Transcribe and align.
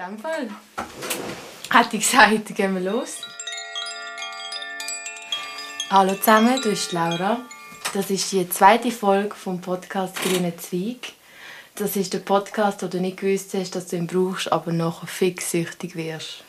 In 0.00 0.16
dem 0.16 0.18
Fall. 0.18 0.48
Hätte 1.70 1.96
ich 1.96 2.10
gesagt, 2.10 2.54
gehen 2.54 2.74
wir 2.74 2.90
los. 2.90 3.18
Hallo 5.90 6.14
zusammen, 6.14 6.58
du 6.62 6.70
bist 6.70 6.92
Laura. 6.92 7.42
Das 7.92 8.08
ist 8.10 8.32
die 8.32 8.48
zweite 8.48 8.92
Folge 8.92 9.34
vom 9.34 9.60
Podcast 9.60 10.16
Grüne 10.22 10.56
Zweig. 10.56 11.12
Das 11.74 11.96
ist 11.96 12.14
der 12.14 12.20
Podcast, 12.20 12.82
wo 12.82 12.86
du 12.86 12.98
nicht 12.98 13.18
gewusst 13.18 13.52
hast, 13.52 13.74
dass 13.74 13.88
du 13.88 13.96
ihn 13.96 14.06
brauchst, 14.06 14.50
aber 14.50 14.72
nachher 14.72 15.06
fix 15.06 15.50
süchtig 15.50 15.94
wirst. 15.96 16.44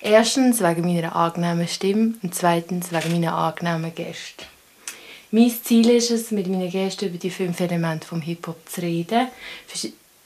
Erstens 0.00 0.60
wegen 0.60 0.82
meiner 0.82 1.16
angenehmen 1.16 1.66
Stimme 1.66 2.14
und 2.22 2.36
zweitens 2.36 2.92
wegen 2.92 3.12
meiner 3.12 3.34
angenehmen 3.34 3.92
Gäste. 3.92 4.44
Mein 5.32 5.50
Ziel 5.50 5.90
ist 5.90 6.12
es, 6.12 6.30
mit 6.30 6.46
meinen 6.46 6.70
Gästen 6.70 7.06
über 7.06 7.18
die 7.18 7.30
fünf 7.30 7.58
Elemente 7.58 8.06
vom 8.06 8.20
Hip-Hop 8.20 8.68
zu 8.68 8.82
reden. 8.82 9.28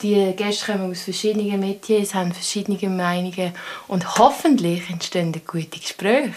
Die 0.02 0.34
Gäste 0.36 0.72
kommen 0.72 0.90
aus 0.90 1.04
verschiedenen 1.04 1.58
Metiers, 1.58 2.12
haben 2.12 2.30
verschiedene 2.30 2.76
Meinungen 2.90 3.54
und 3.88 4.18
hoffentlich 4.18 4.90
entstehen 4.90 5.32
gute 5.46 5.80
Gespräche. 5.80 6.34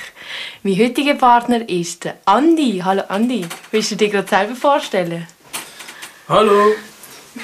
Mein 0.63 0.79
heutiger 0.79 1.15
Partner 1.15 1.67
ist 1.67 2.07
Andi. 2.23 2.81
Hallo 2.85 3.03
Andi, 3.09 3.45
willst 3.71 3.91
du 3.91 3.95
dir 3.97 4.07
gerade 4.07 4.29
selber 4.29 4.55
vorstellen? 4.55 5.27
Hallo, 6.29 6.73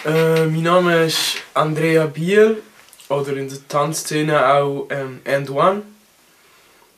äh, 0.06 0.46
mein 0.46 0.64
Name 0.64 1.04
ist 1.04 1.36
Andrea 1.54 2.06
Bier 2.06 2.60
oder 3.10 3.36
in 3.36 3.50
der 3.50 3.68
Tanzszene 3.68 4.54
auch 4.54 4.88
ähm, 4.92 5.20
And 5.26 5.50
One. 5.50 5.82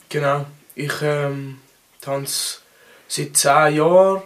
Genau, 0.09 0.45
ich 0.75 0.94
ähm, 1.02 1.58
tanze 2.02 2.59
seit 3.08 3.36
10 3.36 3.77
Jahren, 3.77 4.22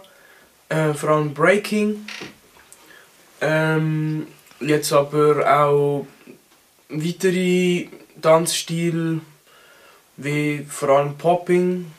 äh, 0.68 0.92
vor 0.92 1.08
allem 1.08 1.32
Breaking. 1.32 2.04
Ähm, 3.40 4.26
jetzt 4.62 4.92
aber 4.92 5.60
auch 5.60 6.06
weitere 6.88 7.88
Tanzstile, 8.20 9.20
wie 10.16 10.66
vor 10.68 10.90
allem 10.90 11.16
Popping. 11.16 11.92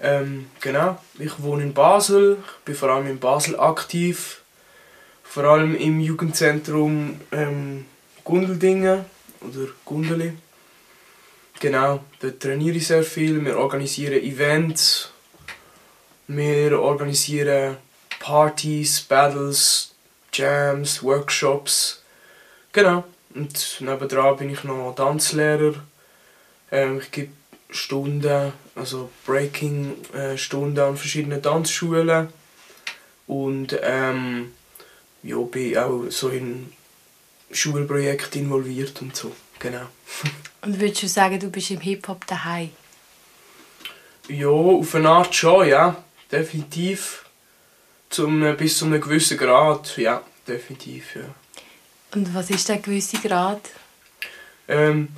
Ähm, 0.00 0.46
genau, 0.60 0.98
ich 1.18 1.42
wohne 1.42 1.62
in 1.62 1.74
Basel, 1.74 2.38
ich 2.58 2.64
bin 2.64 2.74
vor 2.74 2.90
allem 2.90 3.06
in 3.06 3.18
Basel 3.18 3.58
aktiv, 3.58 4.42
vor 5.22 5.44
allem 5.44 5.74
im 5.76 6.00
Jugendzentrum 6.00 7.20
ähm, 7.32 7.86
Gundeldingen 8.24 9.04
oder 9.40 9.68
Gundeli. 9.84 10.32
Genau, 11.60 12.04
dort 12.20 12.40
trainiere 12.40 12.76
ich 12.76 12.86
sehr 12.86 13.04
viel, 13.04 13.42
wir 13.44 13.56
organisieren 13.56 14.22
Events, 14.22 15.10
wir 16.26 16.78
organisieren 16.80 17.76
Partys, 18.18 19.00
Battles, 19.00 19.93
Jams, 20.34 21.02
Workshops. 21.02 22.02
Genau. 22.72 23.04
Und 23.34 23.80
nebenan 23.80 24.36
bin 24.36 24.50
ich 24.50 24.64
noch 24.64 24.94
Tanzlehrer. 24.94 25.74
Ähm, 26.70 27.00
ich 27.00 27.10
gebe 27.10 27.32
Stunden, 27.70 28.52
also 28.74 29.10
Breaking-Stunden 29.26 30.78
an 30.78 30.96
verschiedenen 30.96 31.42
Tanzschulen. 31.42 32.28
Und 33.26 33.78
ähm, 33.82 34.52
ja, 35.22 35.38
bin 35.38 35.78
auch 35.78 36.04
so 36.10 36.28
in 36.28 36.72
Schulprojekten 37.50 38.42
involviert 38.42 39.00
und 39.00 39.16
so. 39.16 39.32
Genau. 39.58 39.86
Und 40.62 40.80
würdest 40.80 41.02
du 41.02 41.08
sagen, 41.08 41.38
du 41.38 41.50
bist 41.50 41.70
im 41.70 41.80
Hip-Hop 41.80 42.26
daheim? 42.26 42.70
Ja, 44.28 44.48
auf 44.48 44.94
eine 44.94 45.10
Art 45.10 45.34
schon, 45.34 45.68
ja. 45.68 46.02
Definitiv. 46.32 47.23
Zum, 48.14 48.56
bis 48.56 48.78
zu 48.78 48.84
einem 48.84 49.00
gewissen 49.00 49.36
Grad, 49.36 49.96
ja, 49.96 50.22
definitiv, 50.46 51.16
ja. 51.16 51.22
Und 52.14 52.32
was 52.32 52.48
ist 52.48 52.68
der 52.68 52.76
gewisse 52.76 53.18
Grad? 53.18 53.60
Ähm, 54.68 55.08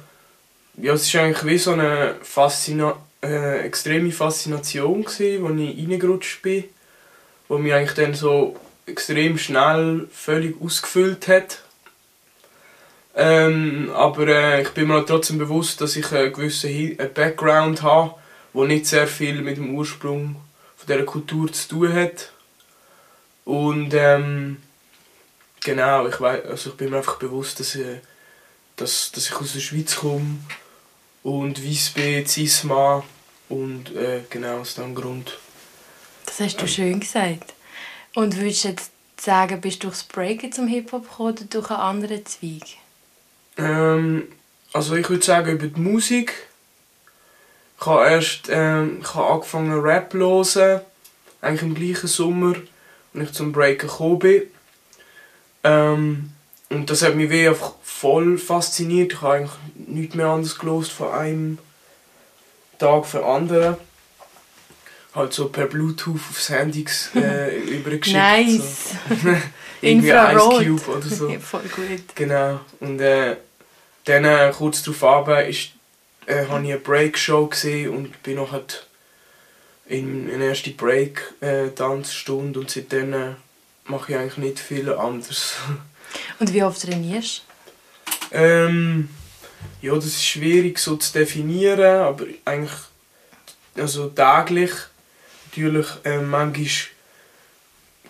ja, 0.78 0.94
es 0.94 1.12
war 1.12 1.24
eigentlich 1.24 1.44
wie 1.44 1.58
so 1.58 1.72
eine 1.72 2.14
Faszina 2.22 2.97
äh, 3.22 3.67
extreme 3.67 4.12
Faszination, 4.12 5.05
gewesen, 5.05 5.42
wo 5.42 5.50
ich 5.50 5.78
reingerutscht 5.78 6.41
bin, 6.41 6.64
wo 7.48 7.58
mich 7.58 7.74
eigentlich 7.74 7.92
dann 7.92 8.14
so 8.14 8.56
extrem 8.86 9.36
schnell 9.36 10.08
völlig 10.11 10.58
ausgefüllt 10.58 11.29
hat. 11.29 11.64
Ähm, 13.14 13.90
aber 13.95 14.27
äh, 14.29 14.62
ich 14.62 14.70
bin 14.70 14.89
mir 14.89 15.05
trotzdem 15.05 15.36
bewusst, 15.36 15.83
dass 15.83 15.96
ich 15.96 16.11
einen 16.12 16.33
gewissen 16.33 16.70
Hi 16.70 16.96
einen 16.98 17.12
Background 17.12 17.83
habe, 17.83 18.14
der 18.55 18.64
nicht 18.64 18.86
sehr 18.86 19.06
viel 19.06 19.42
mit 19.42 19.58
dem 19.58 19.74
Ursprung 19.74 20.36
von 20.79 20.86
dieser 20.86 21.05
Kultur 21.05 21.52
zu 21.52 21.68
tun 21.68 21.92
hat. 21.92 22.33
Und 23.46 23.95
ähm, 23.95 24.57
genau, 25.62 26.07
ich, 26.08 26.20
weiss, 26.20 26.45
also 26.45 26.70
ich 26.70 26.77
bin 26.77 26.90
mir 26.90 26.98
einfach 26.98 27.17
bewusst, 27.17 27.61
dass, 27.61 27.77
äh, 27.77 28.01
dass, 28.74 29.12
dass 29.12 29.29
ich 29.29 29.36
aus 29.36 29.52
der 29.52 29.61
Schweiz 29.61 29.96
komme 29.96 30.39
und 31.23 31.64
weiss 31.64 31.90
bin, 31.90 32.27
Cisma 32.27 33.05
und 33.48 33.95
äh, 33.95 34.23
genau 34.29 34.58
aus 34.58 34.74
diesem 34.74 34.96
Grund. 34.96 35.39
Das 36.27 36.40
hast 36.40 36.61
du 36.61 36.67
schön 36.67 36.98
gesagt. 36.98 37.55
Und 38.17 38.36
würdest 38.36 38.64
du 38.64 38.68
jetzt 38.68 38.90
sagen, 39.20 39.61
bist 39.61 39.85
du 39.85 39.89
durchs 39.89 40.02
Breaken 40.02 40.51
zum 40.51 40.67
Hip-Hop 40.67 41.08
gekommen 41.08 41.35
oder 41.35 41.45
durch 41.45 41.70
einen 41.70 41.80
anderen 41.80 42.27
Zweig? 42.27 42.64
Ähm, 43.58 44.27
also 44.73 44.96
ich 44.96 45.08
würde 45.08 45.24
sagen 45.24 45.52
über 45.52 45.68
die 45.68 45.80
Musik. 45.80 46.33
Ich 47.79 47.86
habe 47.86 48.11
erst 48.11 48.48
ähm, 48.48 48.98
ich 49.02 49.14
habe 49.14 49.35
angefangen 49.35 49.80
Rap 49.80 50.11
zu 50.11 50.18
hören, 50.18 50.80
eigentlich 51.40 51.62
im 51.62 51.74
gleichen 51.77 52.08
Sommer, 52.08 52.56
ich 53.23 53.33
zum 53.33 53.53
Breaken 53.53 53.89
gekommen 53.89 54.19
bin. 54.19 54.43
Ähm, 55.65 56.31
und 56.69 56.91
das 56.91 57.03
hat 57.03 57.15
mich 57.15 57.31
wie 57.31 57.49
einfach 57.49 57.75
voll 57.83 58.39
fasziniert. 58.39 59.13
Ich 59.13 59.23
habe 59.23 59.35
eigentlich 59.35 59.53
nichts 59.75 60.15
mehr 60.15 60.27
anderes 60.27 60.59
gelost 60.59 60.93
von 60.93 61.11
einem 61.11 61.59
Tag 62.79 63.07
für 63.07 63.25
anderen. 63.25 63.77
Halt 65.15 65.33
so 65.33 65.49
per 65.49 65.67
Bluetooth 65.67 66.21
aufs 66.31 66.51
Handy 66.51 66.85
äh, 67.15 67.57
übergeschickt. 67.59 68.19
Nice! 68.19 68.91
So. 69.09 69.29
Irgendwie 69.81 70.09
Infrarot. 70.09 70.63
Ice 70.63 70.69
Cube 70.69 70.91
oder 70.91 71.09
so. 71.09 71.31
Voll 71.41 71.63
gut. 71.75 72.15
Genau. 72.15 72.61
Und 72.81 73.01
äh, 73.01 73.37
dann 74.05 74.25
äh, 74.25 74.53
kurz 74.57 74.83
darauf 74.83 75.29
ist, 75.48 75.71
äh, 76.27 76.47
habe 76.47 76.65
ich 76.65 76.73
eine 76.73 76.79
Break-Show 76.79 77.47
gesehen 77.47 77.91
und 77.91 78.23
bin 78.23 78.37
noch 78.37 78.53
halt 78.53 78.87
in 79.89 80.30
eine 80.33 80.47
erste 80.47 80.70
Break-Tanzstunde 80.70 82.61
und 82.61 82.70
seitdem 82.70 83.13
äh, 83.13 83.35
mache 83.85 84.13
ich 84.13 84.19
eigentlich 84.19 84.39
nicht 84.39 84.58
viel 84.58 84.92
anderes. 84.92 85.55
Und 86.39 86.52
wie 86.52 86.63
oft 86.63 86.80
trainierst 86.80 87.42
ähm, 88.30 89.08
ja, 89.80 89.95
das 89.95 90.07
ist 90.07 90.24
schwierig 90.24 90.79
so 90.79 90.97
zu 90.97 91.13
definieren, 91.13 92.01
aber 92.01 92.24
eigentlich 92.45 92.73
also 93.77 94.08
täglich. 94.08 94.73
Natürlich, 95.47 95.86
äh, 96.05 96.18
manchmal 96.18 96.67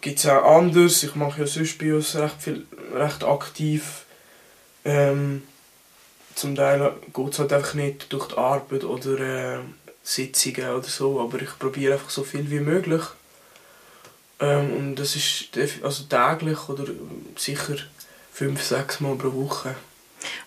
gibt 0.01 0.19
es 0.19 0.27
auch 0.27 0.57
anders. 0.57 1.03
Ich 1.03 1.15
mache 1.15 1.41
ja 1.41 1.47
sonst 1.47 1.79
bei 1.79 1.95
uns 1.95 2.17
recht, 2.17 2.37
viel, 2.41 2.67
recht 2.95 3.25
aktiv. 3.25 4.05
Ähm, 4.85 5.43
zum 6.35 6.55
Teil 6.55 6.93
geht 7.13 7.33
es 7.33 7.39
halt 7.39 7.53
einfach 7.53 7.75
nicht 7.75 8.13
durch 8.13 8.29
die 8.29 8.37
Arbeit 8.37 8.85
oder 8.85 9.19
äh, 9.21 9.59
Sitzungen 10.07 10.71
oder 10.71 10.89
so, 10.89 11.21
aber 11.21 11.43
ich 11.43 11.59
probiere 11.59 11.95
einfach 11.95 12.11
so 12.11 12.23
viel 12.23 12.49
wie 12.49 12.61
möglich. 12.61 13.03
Ähm, 14.39 14.73
und 14.77 14.95
das 14.97 15.17
ist 15.17 15.49
also 15.83 16.05
täglich 16.05 16.69
oder 16.69 16.85
sicher 17.37 17.75
fünf, 18.33 18.63
sechs 18.63 19.01
Mal 19.01 19.17
pro 19.17 19.33
Woche. 19.33 19.75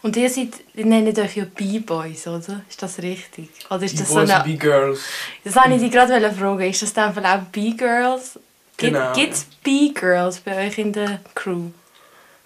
Und 0.01 0.15
ihr 0.15 0.29
seid, 0.29 0.53
ihr 0.75 0.85
nennt 0.85 1.17
euch 1.19 1.35
ja 1.35 1.45
B-Boys, 1.45 2.27
oder? 2.27 2.61
Ist 2.69 2.81
das 2.81 2.99
richtig? 2.99 3.49
Oder 3.69 3.83
ist 3.83 3.99
das 3.99 4.09
so 4.09 4.19
eine... 4.19 4.37
und 4.37 4.45
die 4.45 4.57
Girls. 4.57 5.01
Das 5.43 5.55
wollte 5.55 5.73
ich 5.73 5.81
dich 5.81 5.91
gerade 5.91 6.31
fragen. 6.31 6.61
Ist 6.61 6.81
das 6.81 6.93
dann 6.93 7.25
auch 7.25 7.41
B-Girls? 7.51 8.39
Genau, 8.77 9.13
Gibt 9.13 9.33
es 9.33 9.45
B-Girls 9.63 10.39
bei 10.39 10.67
euch 10.67 10.77
in 10.77 10.93
der 10.93 11.19
Crew? 11.35 11.71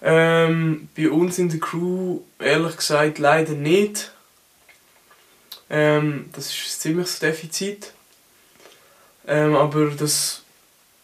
Ähm, 0.02 0.88
bei 0.96 1.08
uns 1.08 1.38
in 1.38 1.48
der 1.48 1.60
Crew, 1.60 2.20
ehrlich 2.40 2.76
gesagt, 2.76 3.18
leider 3.18 3.52
nicht. 3.52 4.10
Ähm, 5.70 6.30
das 6.32 6.46
ist 6.46 6.54
ein 6.54 6.80
ziemliches 6.80 7.18
Defizit. 7.18 7.92
Ähm, 9.26 9.54
aber 9.56 9.90
das. 9.90 10.42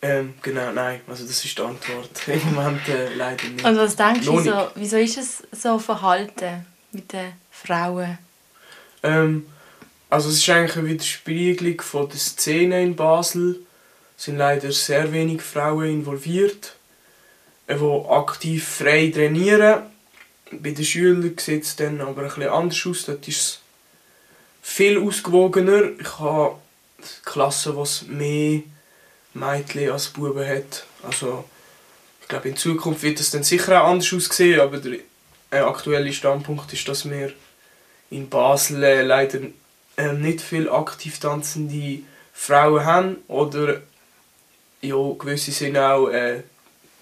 Ähm, 0.02 0.34
genau, 0.40 0.72
nein, 0.72 1.02
also 1.06 1.26
das 1.26 1.44
ist 1.44 1.58
die 1.58 1.62
Antwort. 1.62 2.10
Im 2.26 2.54
Moment 2.54 2.88
äh, 2.88 3.14
leider 3.14 3.48
nicht. 3.48 3.64
Und 3.64 3.76
was 3.76 3.96
denkst 3.96 4.24
du, 4.24 4.32
Noch 4.32 4.44
so, 4.44 4.70
wieso 4.74 4.96
ist 4.96 5.18
es 5.18 5.42
so 5.52 5.78
verhalten 5.78 6.64
mit 6.92 7.12
den 7.12 7.32
Frauen? 7.50 8.18
Ähm, 9.02 9.46
also 10.08 10.30
es 10.30 10.36
ist 10.36 10.48
eigentlich 10.48 10.76
eine 10.76 10.88
Widerspiegelung 10.88 11.80
von 11.82 12.08
der 12.08 12.18
Szene 12.18 12.82
in 12.82 12.96
Basel. 12.96 13.60
Es 14.16 14.24
sind 14.24 14.38
leider 14.38 14.72
sehr 14.72 15.12
wenig 15.12 15.42
Frauen 15.42 15.88
involviert, 15.88 16.76
äh, 17.66 17.76
die 17.76 18.04
aktiv 18.08 18.66
frei 18.66 19.10
trainieren. 19.14 19.82
Bei 20.50 20.70
den 20.70 20.84
Schülern 20.84 21.34
sieht 21.38 21.64
es 21.64 21.76
dann 21.76 22.00
aber 22.00 22.22
ein 22.22 22.28
bisschen 22.28 22.48
anders 22.48 22.86
aus. 22.86 23.04
Dort 23.04 23.28
ist 23.28 23.60
viel 24.60 24.98
ausgewogener. 24.98 25.90
Ich 25.98 26.18
habe 26.18 26.56
Klassen, 27.24 27.76
die 27.76 28.12
mehr 28.12 28.62
Mädchen 29.34 29.90
als 29.90 30.08
Buben 30.08 30.46
hat. 30.46 30.84
Also, 31.02 31.44
ich 32.20 32.28
glaube, 32.28 32.48
in 32.48 32.56
Zukunft 32.56 33.02
wird 33.02 33.20
es 33.20 33.30
dann 33.30 33.42
sicher 33.42 33.82
auch 33.82 33.88
anders 33.88 34.12
aussehen, 34.12 34.60
aber 34.60 34.78
der 34.78 34.98
äh, 35.50 35.58
aktuelle 35.58 36.12
Standpunkt 36.12 36.72
ist, 36.72 36.88
dass 36.88 37.08
wir 37.08 37.32
in 38.10 38.28
Basel 38.28 38.82
äh, 38.82 39.02
leider 39.02 39.40
äh, 39.96 40.12
nicht 40.12 40.40
viel 40.40 40.68
aktiv 40.68 41.18
tanzende 41.18 42.00
Frauen 42.32 42.84
haben 42.84 43.16
oder 43.28 43.82
ja, 44.80 44.96
gewisse 45.18 45.52
sind 45.52 45.76
auch 45.76 46.08
äh, 46.08 46.42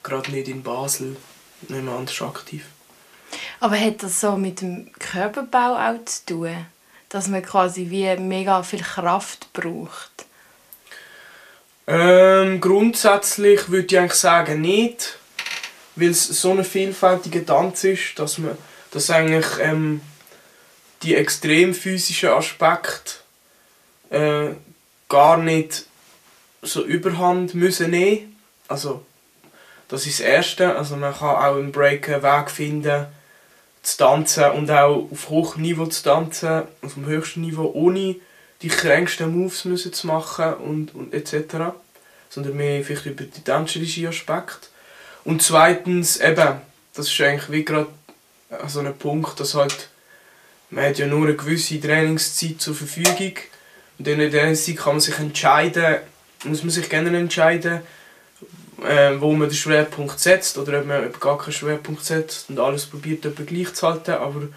gerade 0.03 0.31
nicht 0.31 0.49
in 0.49 0.63
Basel 0.63 1.17
nicht 1.69 1.83
mehr 1.83 1.95
anders 1.95 2.21
aktiv. 2.23 2.65
Aber 3.61 3.79
hat 3.79 4.03
das 4.03 4.21
so 4.21 4.37
mit 4.37 4.61
dem 4.61 4.91
Körperbau 4.99 5.77
auch 5.77 6.05
zu 6.05 6.27
tun? 6.27 6.67
Dass 7.09 7.29
man 7.29 7.43
quasi 7.43 7.89
wie 7.91 8.15
mega 8.17 8.63
viel 8.63 8.83
Kraft 8.83 9.53
braucht? 9.53 10.27
Ähm, 11.87 12.61
grundsätzlich 12.61 13.71
würde 13.71 13.87
ich 13.87 13.99
eigentlich 13.99 14.13
sagen 14.13 14.61
nicht, 14.61 15.19
weil 15.97 16.11
es 16.11 16.27
so 16.27 16.51
ein 16.51 16.65
vielfältiger 16.65 17.47
Tanz 17.47 17.85
ist, 17.85 18.19
dass 18.19 18.39
man 18.39 18.59
dass 18.91 19.11
eigentlich 19.11 19.47
ähm, 19.61 20.01
die 21.03 21.15
extrem 21.15 21.75
physischen 21.75 22.31
Aspekte 22.31 23.13
äh, 24.11 24.55
gar 25.09 25.37
nicht 25.37 25.87
so 26.63 26.85
überhand 26.85 27.55
müssen 27.55 27.91
nehmen. 27.91 28.37
Also 28.67 29.05
das 29.89 30.07
ist 30.07 30.21
das 30.21 30.27
Erste. 30.27 30.77
Also 30.77 30.97
man 30.97 31.15
kann 31.15 31.37
auch 31.37 31.57
im 31.57 31.73
Break 31.73 32.09
einen 32.09 32.23
Weg 32.23 32.51
finden, 32.51 33.07
zu 33.93 33.99
tanzen 33.99 34.51
und 34.53 34.71
auch 34.71 35.09
auf 35.11 35.29
hohem 35.29 35.63
Niveau 35.63 35.87
zu 35.87 36.03
tanzen, 36.03 36.63
auf 36.83 36.95
dem 36.95 37.07
höchsten 37.07 37.41
Niveau, 37.43 37.71
ohne 37.75 38.17
die 38.63 38.69
kränksten 38.69 39.31
Moves 39.31 39.65
müssen 39.65 39.93
zu 39.93 40.07
machen 40.07 40.55
und, 40.55 40.95
und 40.95 41.15
etc. 41.15 41.75
Sondern 42.29 42.57
mehr 42.57 42.83
vielleicht 42.85 43.07
über 43.07 43.25
die 43.25 43.41
tänzerische 43.41 44.09
Aspekt. 44.09 44.71
Und 45.25 45.43
zweitens 45.43 46.19
eben, 46.19 46.61
das 46.95 47.09
ist 47.09 47.21
eigentlich 47.21 47.51
wie 47.51 47.65
gerade 47.65 47.89
so 48.67 48.81
ein 48.81 48.97
Punkt, 48.97 49.39
dass 49.41 49.55
halt 49.55 49.89
man 50.71 50.85
hat 50.85 50.99
ja 50.99 51.07
nur 51.07 51.27
eine 51.27 51.37
gewisse 51.37 51.81
Trainingszeit 51.81 52.61
zur 52.61 52.75
Verfügung 52.75 53.35
und 53.99 54.07
in 54.07 54.19
der 54.19 54.31
Trainingszeit 54.31 54.77
kann 54.77 54.95
man 54.95 55.01
sich 55.01 55.19
entscheiden, 55.19 55.97
muss 56.45 56.63
man 56.63 56.71
sich 56.71 56.89
gerne 56.89 57.17
entscheiden, 57.17 57.81
äh, 58.83 59.21
wo 59.21 59.33
man 59.33 59.49
den 59.49 59.57
Schwerpunkt 59.57 60.21
setzt 60.21 60.59
oder 60.59 60.81
ob 60.81 60.87
man 60.87 61.13
gar 61.19 61.39
keinen 61.39 61.53
Schwerpunkt 61.53 62.05
setzt 62.05 62.51
und 62.51 62.59
alles 62.61 62.87
probiert 62.87 63.25
etwa 63.25 63.43
gleich 63.43 63.75
zu 63.75 63.89
halten, 63.89 64.13
aber 64.13 64.49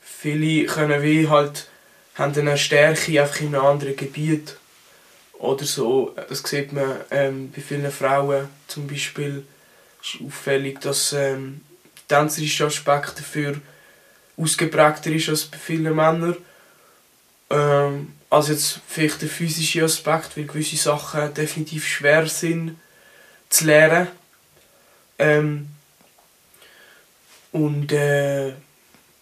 viele 0.00 0.66
können 0.66 1.02
wie 1.02 1.28
halt 1.28 1.68
haben 2.14 2.36
eine 2.36 2.58
Stärke 2.58 3.20
einfach 3.20 3.40
in 3.40 3.54
einem 3.54 3.64
anderen 3.64 3.96
Gebiet 3.96 4.56
oder 5.38 5.64
so. 5.64 6.14
Das 6.28 6.42
sieht 6.42 6.72
man 6.72 6.96
ähm, 7.10 7.50
bei 7.54 7.62
vielen 7.62 7.90
Frauen 7.90 8.48
zum 8.68 8.86
Beispiel 8.86 9.44
ist 10.02 10.20
auffällig, 10.24 10.80
dass 10.80 11.12
ähm, 11.12 11.62
der 12.10 12.18
tänzerische 12.18 12.66
Aspekt 12.66 13.18
dafür 13.18 13.54
ausgeprägter 14.36 15.10
ist 15.10 15.28
als 15.28 15.44
bei 15.44 15.58
vielen 15.58 15.94
Männern. 15.94 16.36
Ähm, 17.50 18.12
als 18.28 18.48
jetzt 18.48 18.80
vielleicht 18.88 19.20
der 19.20 19.28
physische 19.28 19.84
Aspekt, 19.84 20.36
weil 20.36 20.44
gewisse 20.44 20.76
Sachen 20.76 21.34
definitiv 21.34 21.86
schwer 21.86 22.26
sind 22.26 22.78
zu 23.52 23.66
lernen. 23.66 24.08
Ähm, 25.18 25.68
und 27.52 27.92
äh, 27.92 28.48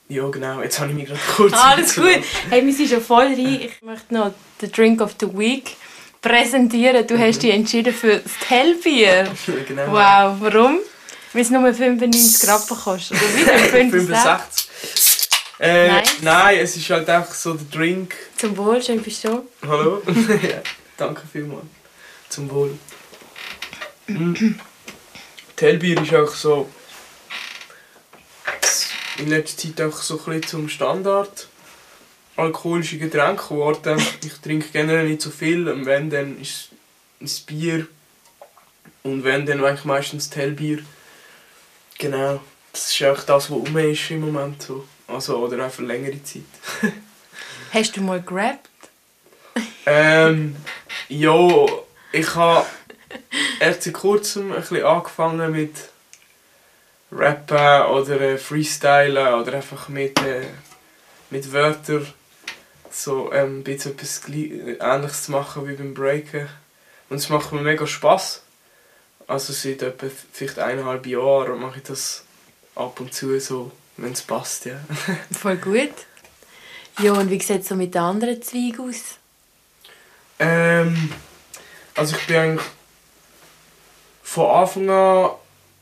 ja 0.08 0.28
genau, 0.30 0.62
jetzt 0.62 0.80
habe 0.80 0.90
ich 0.90 0.96
mich 0.96 1.06
gerade 1.06 1.20
kurz... 1.36 1.52
Ah, 1.52 1.72
alles 1.72 1.94
gut. 1.94 2.22
Hey, 2.48 2.64
wir 2.64 2.72
sind 2.72 2.88
schon 2.88 3.00
voll 3.00 3.26
rein. 3.26 3.60
Ich 3.62 3.82
möchte 3.82 4.14
noch 4.14 4.32
den 4.60 4.72
Drink 4.72 5.00
of 5.00 5.14
the 5.20 5.26
Week 5.36 5.76
präsentieren. 6.22 7.06
Du 7.06 7.18
hast 7.18 7.42
dich 7.42 7.52
entschieden 7.52 7.92
für 7.92 8.18
das 8.18 8.32
Hellbier. 8.48 9.28
genau. 9.68 9.86
Wow, 9.88 10.36
warum? 10.40 10.78
Weil 11.32 11.42
es 11.42 11.50
nur 11.50 11.72
95 11.72 12.48
Rappen 12.48 12.76
kostet. 12.76 13.18
Oder 13.20 13.56
wie? 13.56 13.90
65. 13.90 14.68
Äh, 15.60 15.88
Nice. 15.88 16.08
Nein, 16.22 16.58
es 16.58 16.76
ist 16.76 16.88
halt 16.90 17.08
einfach 17.08 17.34
so 17.34 17.54
der 17.54 17.66
Drink. 17.66 18.14
Zum 18.36 18.56
Wohl, 18.56 18.82
schön 18.82 19.00
bist 19.02 19.22
du. 19.24 19.46
Hallo? 19.66 20.02
ja, 20.42 20.62
danke 20.96 21.22
vielmals. 21.30 21.66
Zum 22.30 22.50
Wohl. 22.50 22.78
Hellbier 25.60 26.02
ist 26.02 26.14
auch 26.14 26.34
so 26.34 26.70
in 29.18 29.28
letzter 29.28 29.62
Zeit 29.62 29.86
auch 29.86 29.96
so 29.98 30.18
ein 30.18 30.24
bisschen 30.24 30.42
zum 30.46 30.68
Standard 30.68 31.48
alkoholische 32.36 32.98
Getränk 32.98 33.48
geworden. 33.48 34.02
Ich 34.24 34.34
trinke 34.34 34.68
generell 34.72 35.08
nicht 35.08 35.20
so 35.20 35.30
viel 35.30 35.68
und 35.68 35.84
wenn, 35.84 36.08
dann 36.08 36.40
ist 36.40 36.70
es 37.20 37.40
Bier 37.40 37.86
und 39.02 39.24
wenn, 39.24 39.44
dann 39.46 39.62
eigentlich 39.62 39.84
meistens 39.84 40.34
Hellbier. 40.34 40.78
Genau, 41.98 42.40
das 42.72 42.90
ist 42.90 43.02
auch 43.04 43.22
das, 43.22 43.50
was 43.50 43.50
rum 43.50 43.76
ist 43.76 44.10
im 44.10 44.20
Moment 44.22 44.62
so. 44.62 44.86
Also, 45.06 45.36
oder 45.36 45.66
auch 45.66 45.70
für 45.70 45.82
längere 45.82 46.22
Zeit. 46.22 46.42
Hast 47.72 47.96
du 47.96 48.00
mal 48.00 48.22
gerappt? 48.22 48.68
Ähm, 49.84 50.56
ja, 51.08 51.66
ich 52.12 52.34
habe 52.34 52.66
erst 53.60 53.82
seit 53.82 53.94
kurzem 53.94 54.52
ein 54.52 54.60
bisschen 54.60 54.84
angefangen 54.84 55.52
mit 55.52 55.74
Rappen 57.12 57.86
oder 57.92 58.20
äh, 58.20 58.38
Freestylen 58.38 59.34
oder 59.34 59.54
einfach 59.54 59.88
mit, 59.88 60.20
äh, 60.22 60.46
mit 61.30 61.52
Wörtern 61.52 62.06
so 62.90 63.32
ähm, 63.32 63.58
ein 63.60 63.64
bisschen 63.64 63.92
etwas 63.92 64.22
Ähnliches 64.28 65.24
zu 65.24 65.32
machen 65.32 65.68
wie 65.68 65.74
beim 65.74 65.94
Breaken. 65.94 66.48
Und 67.08 67.16
es 67.16 67.28
macht 67.28 67.52
mir 67.52 67.60
mega 67.60 67.86
Spass. 67.86 68.42
Also 69.26 69.52
seit 69.52 69.82
etwa 69.82 70.06
vielleicht 70.32 70.58
eineinhalb 70.58 71.06
Jahren 71.06 71.60
mache 71.60 71.78
ich 71.78 71.84
das 71.84 72.24
ab 72.74 72.98
und 73.00 73.14
zu 73.14 73.38
so, 73.38 73.70
wenn 73.96 74.12
es 74.12 74.22
passt, 74.22 74.64
ja. 74.64 74.80
Voll 75.30 75.56
gut. 75.56 75.92
Ja, 77.00 77.12
und 77.12 77.30
wie 77.30 77.40
sieht 77.40 77.62
es 77.62 77.68
so 77.68 77.76
mit 77.76 77.94
den 77.94 78.02
anderen 78.02 78.42
Zweigen 78.42 78.88
aus? 78.88 79.18
Ähm, 80.38 81.12
also 81.94 82.16
ich 82.16 82.26
bin 82.26 82.36
eigentlich 82.36 82.66
von 84.30 84.48
Anfang 84.48 84.90
an 84.90 85.30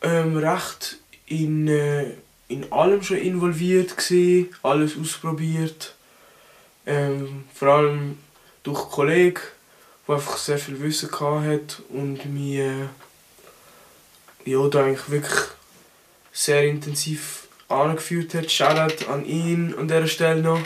ähm, 0.01 0.39
recht 0.39 0.97
in, 1.27 1.69
äh, 1.69 2.13
in 2.49 2.73
allem 2.73 3.03
schon 3.03 3.19
involviert 3.19 3.95
gewesen, 3.95 4.49
alles 4.63 4.97
ausprobiert. 4.99 5.95
Ähm, 6.87 7.45
vor 7.53 7.69
allem 7.69 8.19
durch 8.63 8.89
Kollegen, 8.89 9.43
der 10.07 10.15
einfach 10.15 10.39
sehr 10.39 10.59
viel 10.59 10.81
Wissen 10.81 11.11
hat 11.13 11.83
und 11.91 12.25
mich 12.25 12.57
äh, 12.57 12.87
ja, 14.47 14.67
da 14.69 14.85
eigentlich 14.85 15.11
wirklich 15.11 15.41
sehr 16.33 16.65
intensiv 16.65 17.49
angeführt 17.69 18.33
hat. 18.33 18.51
Shoutout 18.51 19.13
an 19.13 19.27
ihn 19.27 19.75
an 19.75 19.89
dieser 19.89 20.07
Stelle 20.07 20.41
noch. 20.41 20.61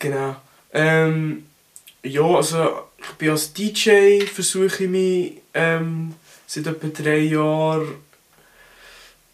Genau. 0.00 0.34
Ähm, 0.72 1.46
ja, 2.02 2.24
also 2.24 2.88
ich 2.98 3.12
bin 3.12 3.30
als 3.30 3.52
DJ, 3.52 4.22
versuche 4.22 4.82
ich 4.82 4.90
mich 4.90 5.42
ähm, 5.54 6.16
seit 6.52 6.66
etwa 6.66 6.88
drei 6.88 7.18
Jahren 7.18 7.94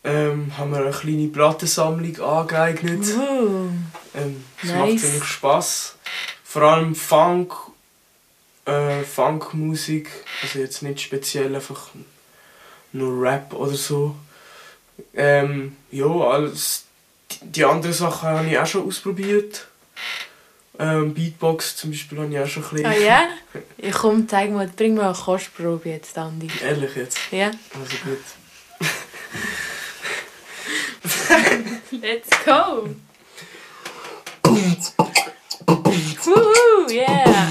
ähm, 0.04 0.56
haben 0.56 0.70
wir 0.70 0.78
eine 0.78 0.92
kleine 0.92 1.26
Plattensammlung 1.28 2.20
angeeignet. 2.20 3.04
Uh, 3.16 3.70
Ähm, 4.14 4.44
das 4.62 4.70
Nice. 4.70 4.78
macht 4.78 5.00
ziemlich 5.00 5.24
Spass. 5.24 5.96
Vor 6.44 6.62
allem 6.62 6.94
Funk, 6.94 7.52
äh, 8.64 9.02
Funkmusik, 9.02 10.08
also 10.42 10.60
jetzt 10.60 10.82
nicht 10.82 11.00
speziell 11.00 11.54
einfach 11.54 11.90
nur 12.92 13.20
Rap 13.20 13.52
oder 13.52 13.74
so. 13.74 14.14
Ähm, 15.14 15.76
ja, 15.90 16.06
alles, 16.06 16.84
die, 17.32 17.46
die 17.52 17.64
anderen 17.64 17.94
Sachen 17.94 18.28
habe 18.28 18.48
ich 18.48 18.58
auch 18.58 18.66
schon 18.66 18.86
ausprobiert. 18.86 19.66
Ähm, 20.80 21.12
Beatbox 21.12 21.76
zum 21.76 21.90
Beispiel 21.90 22.18
habe 22.18 22.32
ich 22.32 22.38
auch 22.38 22.46
schon 22.46 22.62
ein 22.64 22.70
bisschen. 22.70 22.86
oh 22.86 23.04
ja? 23.04 23.28
Ich 23.78 23.92
komm, 23.92 24.28
zeig 24.28 24.50
mal, 24.52 24.68
bring 24.68 24.94
mal 24.94 25.06
eine 25.06 25.14
Kostprobe 25.14 25.88
jetzt, 25.88 26.16
Andi. 26.18 26.48
Ehrlich 26.62 26.94
jetzt. 26.96 27.18
Ja? 27.30 27.46
Also 27.46 27.96
gut. 28.04 28.18
Let's 32.02 32.28
go! 32.44 32.88
Woohoo, 36.24 36.90
yeah! 36.90 37.48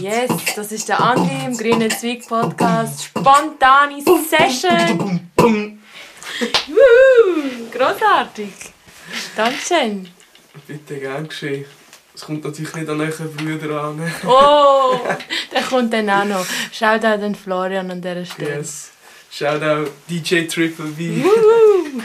Yes, 0.00 0.30
das 0.54 0.72
ist 0.72 0.88
der 0.88 1.00
Andi 1.00 1.46
im 1.46 1.56
Grünen 1.56 1.90
Zweig 1.90 2.26
Podcast. 2.28 3.04
Spontane 3.04 4.02
Session! 4.02 5.30
Woohoo! 5.36 5.70
Grossartig! 7.72 8.52
Dankeschön! 9.36 10.08
Bitte 10.66 10.98
gern 10.98 11.28
geschehen. 11.28 11.64
Es 12.14 12.22
kommt 12.22 12.44
natürlich 12.44 12.74
nicht 12.74 12.88
an 12.88 13.00
euren 13.00 13.36
Brüder 13.36 13.82
an. 13.82 14.12
Oh, 14.24 14.98
der 15.52 15.62
kommt 15.62 15.92
dann 15.92 16.08
auch 16.08 16.24
noch. 16.24 16.46
Schaut 16.72 17.04
auch 17.04 17.18
den 17.18 17.34
Florian 17.34 17.90
an 17.90 18.00
dieser 18.00 18.24
Stelle. 18.24 18.58
Yes. 18.58 18.92
Shoutout 19.30 19.90
DJ 20.08 20.46
Triple 20.46 20.86
B. 20.86 21.22
Woohoo! 21.24 22.02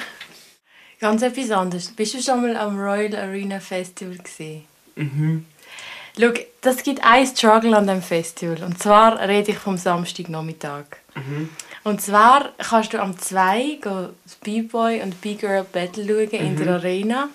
Ganz 0.99 1.21
etwas 1.21 1.51
anderes. 1.51 1.91
Bist 1.91 2.15
du 2.15 2.21
schon 2.21 2.41
mal 2.41 2.57
am 2.57 2.79
Royal 2.79 3.15
Arena 3.15 3.59
Festival 3.59 4.17
gesehen? 4.17 4.65
Mhm. 4.95 5.45
Schau, 6.17 6.47
das 6.61 6.83
gibt 6.83 7.03
einen 7.03 7.27
Struggle 7.27 7.77
an 7.77 7.87
dem 7.87 8.01
Festival. 8.01 8.63
Und 8.63 8.79
zwar 8.81 9.19
rede 9.19 9.51
ich 9.51 9.57
vom 9.59 9.77
Samstagnachmittag. 9.77 10.85
Mhm. 11.15 11.49
Und 11.83 12.01
zwar 12.01 12.51
kannst 12.57 12.93
du 12.93 13.01
am 13.01 13.17
2 13.17 13.77
das 13.81 14.35
B-Boy 14.43 15.01
und 15.01 15.21
B-Girl 15.21 15.65
Battle 15.71 16.05
schauen 16.05 16.31
in 16.31 16.57
der 16.57 16.75
Arena. 16.75 17.29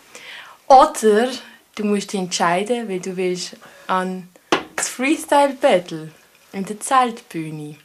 Oder 0.74 1.30
du 1.76 1.84
musst 1.84 2.12
dich 2.12 2.18
entscheiden, 2.18 2.88
weil 2.88 2.98
du 2.98 3.16
willst 3.16 3.56
an 3.86 4.28
das 4.74 4.88
Freestyle 4.88 5.56
Battle 5.60 6.10
in 6.52 6.64
der 6.64 6.80
Zeltbühne. 6.80 7.76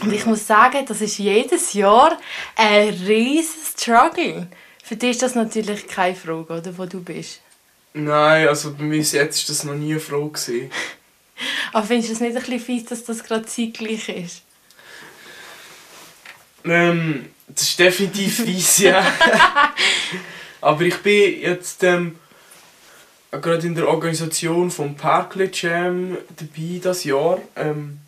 Und 0.00 0.12
ich 0.12 0.26
muss 0.26 0.44
sagen, 0.44 0.84
das 0.86 1.00
ist 1.00 1.18
jedes 1.18 1.74
Jahr 1.74 2.18
ein 2.56 2.88
riesiges 2.88 3.74
Struggle. 3.76 4.48
Für 4.82 4.96
dich 4.96 5.10
ist 5.10 5.22
das 5.22 5.36
natürlich 5.36 5.86
keine 5.86 6.16
Frage, 6.16 6.54
oder, 6.54 6.76
wo 6.76 6.86
du 6.86 7.00
bist. 7.04 7.40
Nein, 7.94 8.48
also 8.48 8.74
bei 8.74 8.82
mir 8.82 8.98
jetzt 8.98 9.38
ist 9.38 9.48
das 9.48 9.62
noch 9.62 9.74
nie 9.74 9.92
eine 9.92 10.00
Frage. 10.00 10.70
Aber 11.72 11.86
findest 11.86 12.08
du 12.08 12.14
es 12.14 12.20
nicht 12.20 12.36
ein 12.36 12.42
bisschen 12.42 12.60
fies, 12.60 12.84
dass 12.86 13.04
das 13.04 13.22
gerade 13.22 13.46
zeitgleich 13.46 14.08
ist? 14.08 14.42
Ähm, 16.64 17.26
das 17.46 17.62
ist 17.62 17.78
definitiv 17.78 18.44
fies, 18.44 18.78
ja. 18.78 19.06
Aber 20.60 20.82
ich 20.82 20.96
bin 20.98 21.40
jetzt 21.40 21.82
ähm, 21.84 22.18
gerade 23.30 23.66
in 23.66 23.74
der 23.74 23.88
Organisation 23.88 24.70
vom 24.70 24.96
Parklet 24.96 25.60
Jam 25.62 26.16
dabei 26.36 26.80
das 26.82 27.04
Jahr. 27.04 27.40
Ähm, 27.56 27.98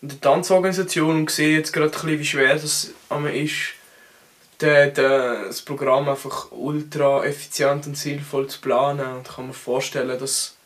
in 0.00 0.08
der 0.08 0.20
Tanzorganisation 0.20 1.16
und 1.16 1.30
sehe 1.30 1.56
jetzt 1.56 1.72
gerade 1.72 1.90
bisschen, 1.90 2.18
wie 2.18 2.24
schwer 2.24 2.54
das 2.54 2.90
ist, 3.34 3.60
de, 4.60 4.90
de, 4.90 5.46
das 5.46 5.62
Programm 5.62 6.08
einfach 6.08 6.50
ultra 6.50 7.24
effizient 7.24 7.86
und 7.86 7.96
sinnvoll 7.96 8.48
zu 8.48 8.60
planen. 8.60 9.06
Und 9.12 9.28
ich 9.28 9.34
kann 9.34 9.46
mir 9.46 9.52
vorstellen, 9.52 10.18
dass, 10.18 10.56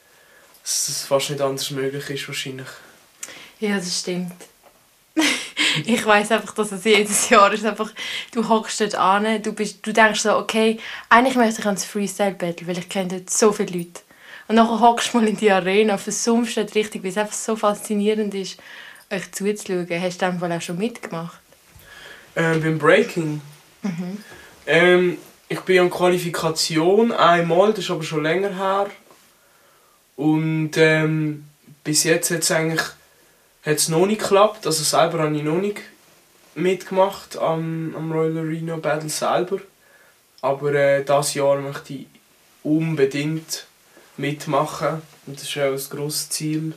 dass 0.63 0.87
das 0.87 1.03
fast 1.03 1.31
nicht 1.31 1.43
anders 1.43 1.71
möglich 1.71 2.09
ist 2.09 2.29
wahrscheinlich. 2.29 2.69
Ja, 3.61 3.77
das 3.77 4.01
stimmt. 4.01 4.33
Ich 5.85 6.05
weiß 6.05 6.33
einfach, 6.33 6.55
dass 6.55 6.73
es 6.73 6.85
jedes 6.85 7.29
Jahr 7.29 7.53
ist. 7.53 7.65
Einfach, 7.65 7.93
du 8.33 8.49
hockst 8.49 8.81
dort 8.81 8.95
an, 8.95 9.43
du, 9.43 9.53
bist, 9.53 9.87
du 9.87 9.93
denkst 9.93 10.21
so, 10.21 10.37
okay, 10.37 10.79
eigentlich 11.09 11.37
möchte 11.37 11.61
ich 11.61 11.67
ans 11.67 11.85
Freestyle-Battle, 11.85 12.67
weil 12.67 12.79
ich 12.79 12.89
kenne 12.89 13.09
dort 13.09 13.31
so 13.31 13.53
viele 13.53 13.79
Leute. 13.79 14.01
Und 14.49 14.57
dann 14.57 14.81
hockst 14.81 15.13
du 15.13 15.19
mal 15.19 15.29
in 15.29 15.37
die 15.37 15.51
Arena, 15.51 15.99
versummst 15.99 16.57
dort 16.57 16.75
richtig, 16.75 17.03
weil 17.03 17.11
es 17.11 17.19
einfach 17.19 17.35
so 17.35 17.57
faszinierend 17.57 18.35
ist, 18.35 18.59
euch 19.11 19.31
zuzuschauen. 19.33 19.89
Hast 19.91 20.23
du 20.23 20.33
dann 20.33 20.53
auch 20.53 20.61
schon 20.61 20.79
mitgemacht? 20.79 21.41
Äh, 22.35 22.59
beim 22.59 22.79
Breaking? 22.79 23.41
Mhm. 23.83 24.19
Ähm, 24.67 25.19
ich 25.49 25.61
bin 25.61 25.81
an 25.81 25.91
Qualifikation 25.91 27.13
einmal, 27.13 27.71
das 27.71 27.81
ist 27.81 27.91
aber 27.91 28.03
schon 28.03 28.23
länger 28.23 28.57
her. 28.57 28.91
Und 30.17 30.73
ähm, 30.77 31.45
bis 31.85 32.05
jetzt 32.05 32.31
hat 32.31 32.41
es 32.41 32.51
eigentlich 32.51 32.83
hat's 33.67 33.89
noch 33.89 34.07
nicht 34.07 34.21
geklappt. 34.21 34.67
Also 34.67 34.85
selber 34.85 35.19
habe 35.19 35.37
ich 35.37 35.43
noch 35.43 35.59
nicht 35.59 35.83
mitgemacht 36.55 37.37
am, 37.37 37.95
am 37.97 38.13
Royal 38.13 38.39
Arena 38.39 38.77
Battle 38.77 39.11
selber. 39.11 39.59
Aber 40.41 40.73
äh, 40.73 41.05
dieses 41.05 41.35
Jahr 41.35 41.57
möchte 41.57 41.95
ich 41.95 42.07
unbedingt 42.63 43.67
mitmachen. 44.17 45.03
Und 45.27 45.37
das 45.37 45.49
ist 45.49 45.59
auch 45.59 45.97
ein 45.97 45.99
grosses 45.99 46.31
Ziel. 46.31 46.73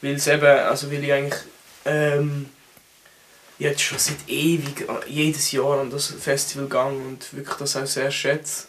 Weil 0.00 0.14
es 0.14 0.26
eben, 0.26 0.44
also 0.44 0.90
weil 0.90 1.04
ich 1.04 1.12
eigentlich 1.12 1.40
ähm, 1.84 2.46
jetzt 3.58 3.82
schon 3.82 3.98
seit 3.98 4.28
ewig, 4.28 4.86
jedes 5.06 5.52
Jahr 5.52 5.80
an 5.80 5.90
das 5.90 6.06
Festival 6.06 6.64
gegangen 6.64 7.06
und 7.06 7.34
wirklich 7.34 7.56
das 7.56 7.76
auch 7.76 7.86
sehr 7.86 8.10
schätze. 8.10 8.66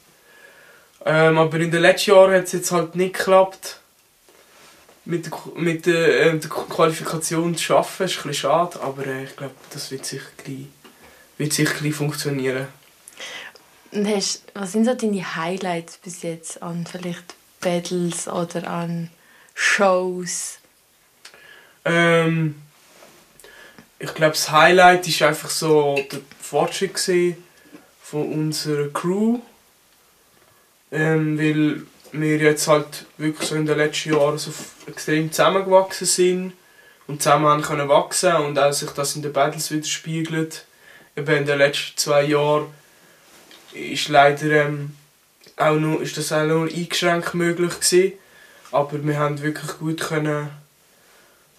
Ähm, 1.06 1.38
aber 1.38 1.60
in 1.60 1.72
den 1.72 1.82
letzten 1.82 2.12
Jahren 2.12 2.34
hat 2.34 2.46
es 2.46 2.54
jetzt 2.54 2.72
halt 2.72 2.96
nicht 2.96 3.16
geklappt, 3.16 3.80
mit 5.06 5.26
der, 5.26 5.34
mit 5.56 5.88
äh, 5.88 6.38
der 6.38 6.50
Qualifikation 6.50 7.56
zu 7.56 7.64
schaffen. 7.64 8.04
Das 8.04 8.12
ist 8.12 8.18
ein 8.18 8.30
bisschen 8.30 8.50
schade, 8.50 8.82
aber 8.82 9.06
äh, 9.06 9.24
ich 9.24 9.36
glaube, 9.36 9.54
das 9.72 9.92
wird 9.92 10.06
sicher 10.06 10.26
gleich, 10.44 10.66
wird 11.38 11.54
sicher 11.54 11.74
gleich 11.74 11.94
funktionieren. 11.94 12.68
Und 13.92 14.08
hast, 14.08 14.44
was 14.54 14.74
sind 14.74 14.86
so 14.86 14.94
deine 14.94 15.36
Highlights 15.36 15.98
bis 15.98 16.24
jetzt 16.24 16.62
an 16.62 16.86
vielleicht 16.86 17.36
Battles 17.62 18.28
oder 18.28 18.68
an 18.68 19.10
Shows? 19.54 20.58
Ähm, 21.86 22.56
ich 24.00 24.14
glaube, 24.14 24.34
das 24.34 24.52
Highlight 24.52 25.08
ist 25.08 25.22
einfach 25.22 25.50
so 25.50 25.96
der 26.12 26.20
Fortschritt 26.42 27.00
von 28.02 28.32
unserer 28.32 28.90
Crew. 28.90 29.40
Ähm, 30.92 31.38
weil 31.38 31.82
wir 32.12 32.38
jetzt 32.38 32.68
halt 32.68 33.06
wirklich 33.18 33.48
so 33.48 33.56
in 33.56 33.66
den 33.66 33.78
letzten 33.78 34.14
Jahren 34.14 34.38
so 34.38 34.52
extrem 34.88 35.32
zusammengewachsen 35.32 36.08
sind 36.08 36.54
und 37.08 37.22
zusammen 37.22 37.48
haben 37.48 37.62
können 37.62 37.90
wachsen 37.90 38.36
und 38.36 38.58
auch 38.60 38.74
sich 38.74 38.90
das 38.92 39.16
in 39.16 39.22
den 39.22 39.34
Battles 39.34 39.72
widerspiegelt. 39.72 40.66
Eben 41.16 41.36
in 41.36 41.46
den 41.46 41.58
letzten 41.58 41.98
zwei 41.98 42.24
Jahren 42.24 42.68
ist 43.74 44.10
leider 44.10 44.66
ähm, 44.66 44.96
auch 45.58 45.76
nur, 45.76 46.02
ist 46.02 46.18
das 46.18 46.32
auch 46.32 46.46
nur 46.46 46.68
eingeschränkt 46.68 47.34
möglich 47.34 47.74
gewesen. 47.80 48.14
aber 48.72 49.04
wir 49.04 49.18
haben 49.18 49.42
wirklich 49.42 49.78
gut 49.78 50.02
können, 50.02 50.50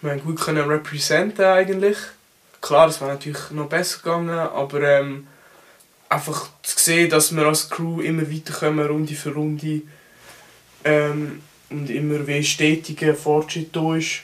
wir 0.00 0.10
haben 0.10 0.24
gut 0.24 0.40
können 0.40 0.68
representen 0.68 1.44
eigentlich 1.44 1.96
klar, 2.66 2.88
es 2.88 3.00
wäre 3.00 3.12
natürlich 3.12 3.50
noch 3.50 3.68
besser 3.68 3.98
gegangen, 3.98 4.30
aber 4.30 4.82
ähm, 4.82 5.26
einfach 6.08 6.48
zu 6.62 6.78
sehen, 6.78 7.10
dass 7.10 7.34
wir 7.34 7.46
als 7.46 7.70
Crew 7.70 8.00
immer 8.00 8.30
weiterkommen, 8.30 8.86
Runde 8.86 9.14
für 9.14 9.32
Runde 9.32 9.82
ähm, 10.84 11.42
und 11.70 11.90
immer 11.90 12.26
wie 12.26 12.44
stetiger 12.44 13.14
Fortschritt 13.14 13.74
da 13.74 13.96
ist, 13.96 14.22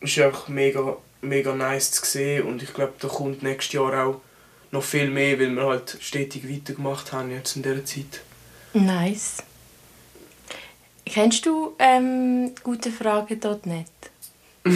ist 0.00 0.18
einfach 0.18 0.48
mega, 0.48 0.96
mega 1.20 1.54
nice 1.54 1.92
zu 1.92 2.06
sehen 2.06 2.46
und 2.46 2.62
ich 2.62 2.72
glaube, 2.72 2.94
da 2.98 3.08
kommt 3.08 3.42
nächstes 3.42 3.74
Jahr 3.74 4.06
auch 4.06 4.20
noch 4.70 4.82
viel 4.82 5.10
mehr, 5.10 5.38
weil 5.38 5.50
wir 5.50 5.66
halt 5.66 5.98
stetig 6.00 6.48
weitergemacht 6.48 7.12
haben 7.12 7.30
jetzt 7.30 7.56
in 7.56 7.62
dieser 7.62 7.84
Zeit. 7.84 8.20
Nice. 8.72 9.42
Kennst 11.04 11.44
du 11.44 11.74
ähm, 11.78 12.54
gute 12.62 12.90
Frage.net? 12.92 13.86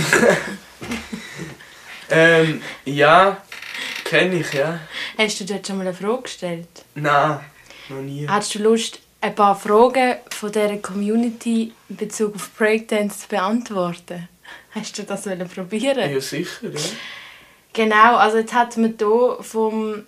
Ähm, 2.11 2.63
ja, 2.85 3.43
kenne 4.05 4.37
ich, 4.37 4.53
ja. 4.53 4.81
Hast 5.19 5.41
du 5.41 5.45
dort 5.45 5.67
schon 5.67 5.79
mal 5.79 5.87
eine 5.87 5.97
Frage 5.97 6.23
gestellt? 6.23 6.69
Nein, 6.95 7.41
noch 7.89 8.03
nie. 8.03 8.29
Hast 8.29 8.55
du 8.55 8.59
Lust, 8.61 9.01
ein 9.25 9.35
paar 9.35 9.57
Fragen 9.57 10.17
von 10.31 10.53
dieser 10.53 10.77
Community 10.77 11.73
in 11.89 11.97
Bezug 11.97 12.35
auf 12.35 12.51
Breakdance 12.59 13.21
zu 13.21 13.29
beantworten? 13.29 14.29
Hast 14.73 14.99
du 14.99 15.03
das 15.03 15.23
probieren? 15.55 16.13
Ja, 16.13 16.21
sicher, 16.21 16.69
ja. 16.69 16.81
Genau, 17.73 18.17
also 18.17 18.37
jetzt 18.37 18.53
hat 18.53 18.77
man 18.77 18.95
hier 18.99 19.39
vom 19.41 20.05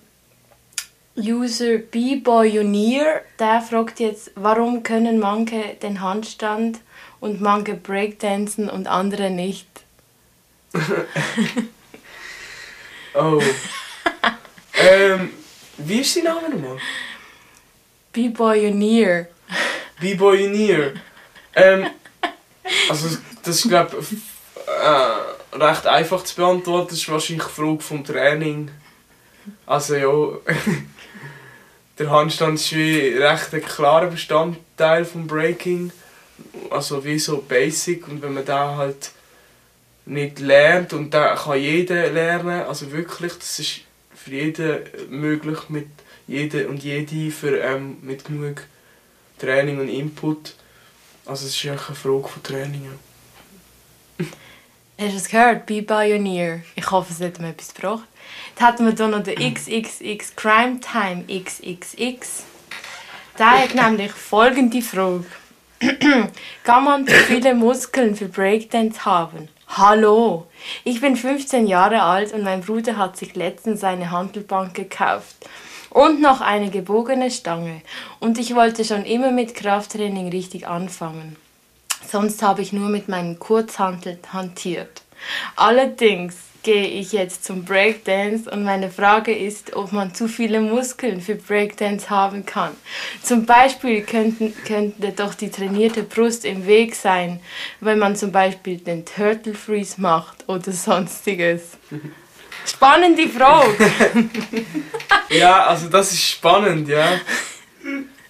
User 1.17 1.79
B-Boyonier, 1.79 3.23
der 3.39 3.63
fragt 3.63 4.01
jetzt, 4.01 4.33
warum 4.35 4.83
können 4.83 5.19
manche 5.19 5.77
den 5.83 6.03
Handstand 6.03 6.81
und 7.19 7.41
manche 7.41 7.75
Breakdancen 7.75 8.69
und 8.69 8.87
andere 8.87 9.31
nicht? 9.31 9.69
Oh. 13.19 13.41
ähm, 14.75 15.31
wie 15.79 16.01
ist 16.01 16.13
sein 16.13 16.25
Name 16.25 16.51
nochmal? 16.51 16.77
B-Boyoneer. 18.17 19.29
B-Boyoneer. 20.01 20.95
Ähm, 21.55 21.87
also, 22.89 23.19
das 23.43 23.57
ist, 23.57 23.69
glaube 23.69 23.99
äh, 24.67 25.57
recht 25.57 25.87
einfach 25.87 26.25
zu 26.25 26.35
beantworten. 26.37 26.89
Das 26.89 26.99
ist 26.99 27.11
wahrscheinlich 27.11 27.45
eine 27.45 27.53
Frage 27.53 27.81
vom 27.83 28.05
Training. 28.05 28.71
Also, 29.67 29.97
ja. 29.97 30.55
der 31.99 32.11
Handstand 32.11 32.59
ist 32.59 32.75
wie 32.75 33.19
recht 33.19 33.53
ein 33.53 33.63
klarer 33.63 34.07
Bestandteil 34.07 35.05
vom 35.05 35.27
Breaking. 35.27 35.93
Also, 36.71 37.05
wie 37.05 37.19
so 37.19 37.45
basic. 37.47 38.09
Und 38.09 38.23
wenn 38.23 38.33
man 38.33 38.47
da 38.47 38.77
halt 38.77 39.11
nicht 40.07 40.39
lernt 40.39 40.95
und 40.95 41.13
da 41.13 41.35
kann 41.35 41.59
jeder 41.59 42.09
lernen, 42.09 42.63
also 42.63 42.91
wirklich, 42.93 43.35
das 43.35 43.59
ist 43.59 43.81
für 44.15 44.31
jeden 44.31 44.81
möglich 45.11 45.69
mit 45.69 45.89
jeder 46.27 46.69
und 46.69 46.83
jede 46.83 47.31
für, 47.31 47.59
ähm, 47.61 47.99
mit 48.03 48.25
genug 48.25 48.65
Training 49.39 49.81
und 49.81 49.89
Input. 49.89 50.55
Also 51.25 51.47
es 51.47 51.57
ist 51.57 51.71
einfach 51.71 51.89
eine 51.89 51.97
Frage 51.97 52.29
von 52.29 52.43
Training. 52.43 52.91
Hast 54.99 55.13
du 55.13 55.17
es 55.17 55.29
gehört? 55.29 55.67
Be 55.67 55.83
Pioneer. 55.83 56.63
Ich 56.75 56.91
hoffe, 56.91 57.13
es 57.13 57.21
hat 57.21 57.39
mir 57.39 57.51
etwas 57.51 57.75
gebracht. 57.75 58.09
Dann 58.57 58.69
hatten 58.69 58.87
wir 58.87 58.95
hier 58.95 59.09
noch 59.09 59.23
den 59.23 59.55
XXX 59.55 60.37
Crime 60.37 60.81
Time 60.81 61.25
XXX. 61.29 62.45
Der 63.39 63.51
hat 63.51 63.75
nämlich 63.75 64.13
folgende 64.13 64.81
Frage. 64.81 65.27
Kann 66.65 66.85
man 66.85 67.07
zu 67.07 67.15
viele 67.15 67.55
Muskeln 67.55 68.17
für 68.17 68.29
Breakdance 68.29 69.05
haben? 69.05 69.49
Hallo, 69.69 70.47
ich 70.85 71.01
bin 71.01 71.17
15 71.17 71.67
Jahre 71.67 72.03
alt 72.03 72.33
und 72.33 72.45
mein 72.45 72.63
Bruder 72.63 72.97
hat 72.97 73.19
sich 73.19 73.35
letztens 73.35 73.85
eine 73.85 74.11
Handelbank 74.11 74.73
gekauft 74.75 75.37
und 75.97 76.21
noch 76.21 76.43
eine 76.43 76.69
gebogene 76.69 77.31
Stange 77.31 77.81
und 78.21 78.39
ich 78.39 78.55
wollte 78.55 78.85
schon 78.85 79.07
immer 79.07 79.31
mit 79.31 79.55
Krafttraining 79.55 80.29
richtig 80.29 80.69
anfangen. 80.69 81.37
Sonst 82.07 82.43
habe 82.43 82.61
ich 82.61 82.75
nur 82.75 82.91
mit 82.91 83.09
meinem 83.09 83.39
Kurzhantel 83.39 84.19
hantiert. 84.31 85.01
Allerdings 85.57 86.37
gehe 86.65 86.87
ich 86.87 87.13
jetzt 87.13 87.47
zum 87.47 87.65
Breakdance 87.65 88.51
und 88.51 88.63
meine 88.63 88.91
Frage 88.91 89.35
ist, 89.35 89.75
ob 89.75 89.93
man 89.93 90.15
zu 90.15 90.29
viele 90.29 90.61
Muskeln 90.61 91.23
für 91.23 91.37
Breakdance 91.37 92.11
haben 92.11 92.45
kann. 92.45 92.73
Zum 93.23 93.47
Beispiel 93.47 94.03
könnten, 94.03 94.53
könnte 94.67 95.13
doch 95.13 95.33
die 95.33 95.51
trainierte 95.51 96.03
Brust 96.03 96.45
im 96.45 96.67
Weg 96.67 96.95
sein, 96.95 97.41
wenn 97.81 97.99
man 97.99 98.17
zum 98.17 98.33
Beispiel 98.33 98.77
den 98.77 99.07
Turtle 99.07 99.55
Freeze 99.55 99.99
macht 99.99 100.47
oder 100.47 100.73
sonstiges. 100.73 101.79
Spannende 102.67 103.29
Frage. 103.29 103.91
ja, 105.31 105.67
also 105.67 105.89
das 105.89 106.13
ist 106.13 106.25
spannend, 106.25 106.89
ja. 106.89 107.21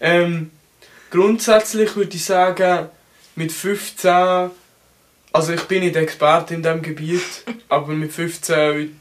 Ähm, 0.00 0.50
grundsätzlich 1.10 1.96
würde 1.96 2.14
ich 2.14 2.24
sagen, 2.24 2.88
mit 3.34 3.52
15 3.52 4.50
also 5.36 5.52
ich 5.52 5.64
bin 5.64 5.80
nicht 5.80 5.96
Experte 5.96 6.54
in 6.54 6.62
diesem 6.62 6.80
Gebiet, 6.80 7.20
aber 7.68 7.88
mit 7.88 8.10
15 8.10 8.56
würde 8.56 8.94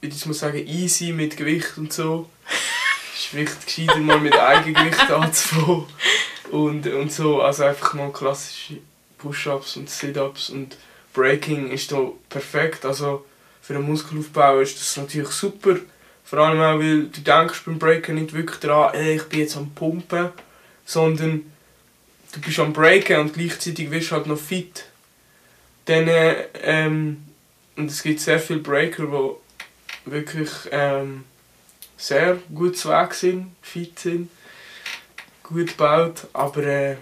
ich 0.00 0.26
mal 0.26 0.32
sagen, 0.34 0.66
easy 0.66 1.12
mit 1.12 1.36
Gewicht 1.36 1.78
und 1.78 1.92
so. 1.92 2.28
Es 3.14 3.20
ist 3.20 3.26
vielleicht 3.26 3.64
gescheiter 3.64 4.00
mal 4.00 4.18
mit 4.18 4.36
Eigengewicht 4.36 5.08
anzufangen. 5.12 5.84
Und, 6.50 6.84
und 6.88 7.12
so, 7.12 7.42
also 7.42 7.62
einfach 7.62 7.94
mal 7.94 8.10
klassische 8.10 8.78
Push-Ups 9.18 9.76
und 9.76 9.88
Sit-Ups 9.88 10.50
und 10.50 10.76
Breaking 11.14 11.70
ist 11.70 11.92
da 11.92 12.10
perfekt. 12.28 12.84
Also 12.84 13.24
für 13.68 13.74
einen 13.74 13.84
Muskelaufbau 13.84 14.60
ist 14.60 14.80
das 14.80 14.96
natürlich 14.96 15.28
super. 15.28 15.76
Vor 16.24 16.38
allem 16.38 16.58
auch, 16.58 16.78
weil 16.78 17.02
du 17.02 17.20
denkst 17.20 17.64
beim 17.66 17.78
Breaken 17.78 18.14
nicht 18.14 18.32
wirklich 18.32 18.60
daran, 18.60 18.94
ey, 18.94 19.16
ich 19.16 19.24
bin 19.24 19.40
jetzt 19.40 19.58
am 19.58 19.68
Pumpen, 19.74 20.30
sondern 20.86 21.52
du 22.32 22.40
bist 22.40 22.58
am 22.60 22.72
Breaken 22.72 23.20
und 23.20 23.34
gleichzeitig 23.34 23.90
wirst 23.90 24.10
du 24.10 24.14
halt 24.14 24.26
noch 24.26 24.38
fit. 24.38 24.86
Dann, 25.84 26.08
ähm, 26.62 27.24
und 27.76 27.90
es 27.90 28.02
gibt 28.02 28.20
sehr 28.20 28.40
viele 28.40 28.60
Breaker, 28.60 29.04
die 29.04 30.10
wirklich 30.10 30.50
ähm, 30.70 31.24
sehr 31.98 32.38
gut 32.54 32.78
zu 32.78 32.88
Weg 32.88 33.12
sind, 33.12 33.54
fit 33.60 33.98
sind, 33.98 34.30
gut 35.42 35.68
gebaut, 35.76 36.26
aber 36.32 36.62
äh, 36.62 36.96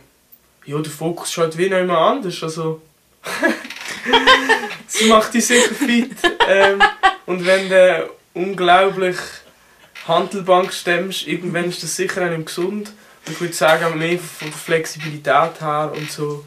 ja, 0.64 0.78
der 0.80 0.90
Fokus 0.90 1.28
ist 1.28 1.38
halt 1.38 1.56
wie 1.58 1.68
noch 1.68 1.78
immer 1.78 1.98
anders, 1.98 2.42
also 2.42 2.82
das 4.98 5.08
macht 5.08 5.34
dich 5.34 5.46
sicher 5.46 5.74
fit. 5.74 6.12
Ähm, 6.48 6.82
und 7.26 7.44
wenn 7.44 7.68
du 7.68 8.10
unglaublich 8.34 9.16
Handelbank 10.06 10.72
stemmst, 10.72 11.26
irgendwann 11.26 11.64
ist 11.66 11.82
das 11.82 11.96
sicher 11.96 12.28
nicht 12.30 12.46
gesund. 12.46 12.92
Ich 13.28 13.40
würde 13.40 13.54
sagen, 13.54 13.98
mehr 13.98 14.18
von 14.18 14.48
der 14.48 14.56
Flexibilität 14.56 15.60
her 15.60 15.92
und 15.96 16.10
so, 16.10 16.44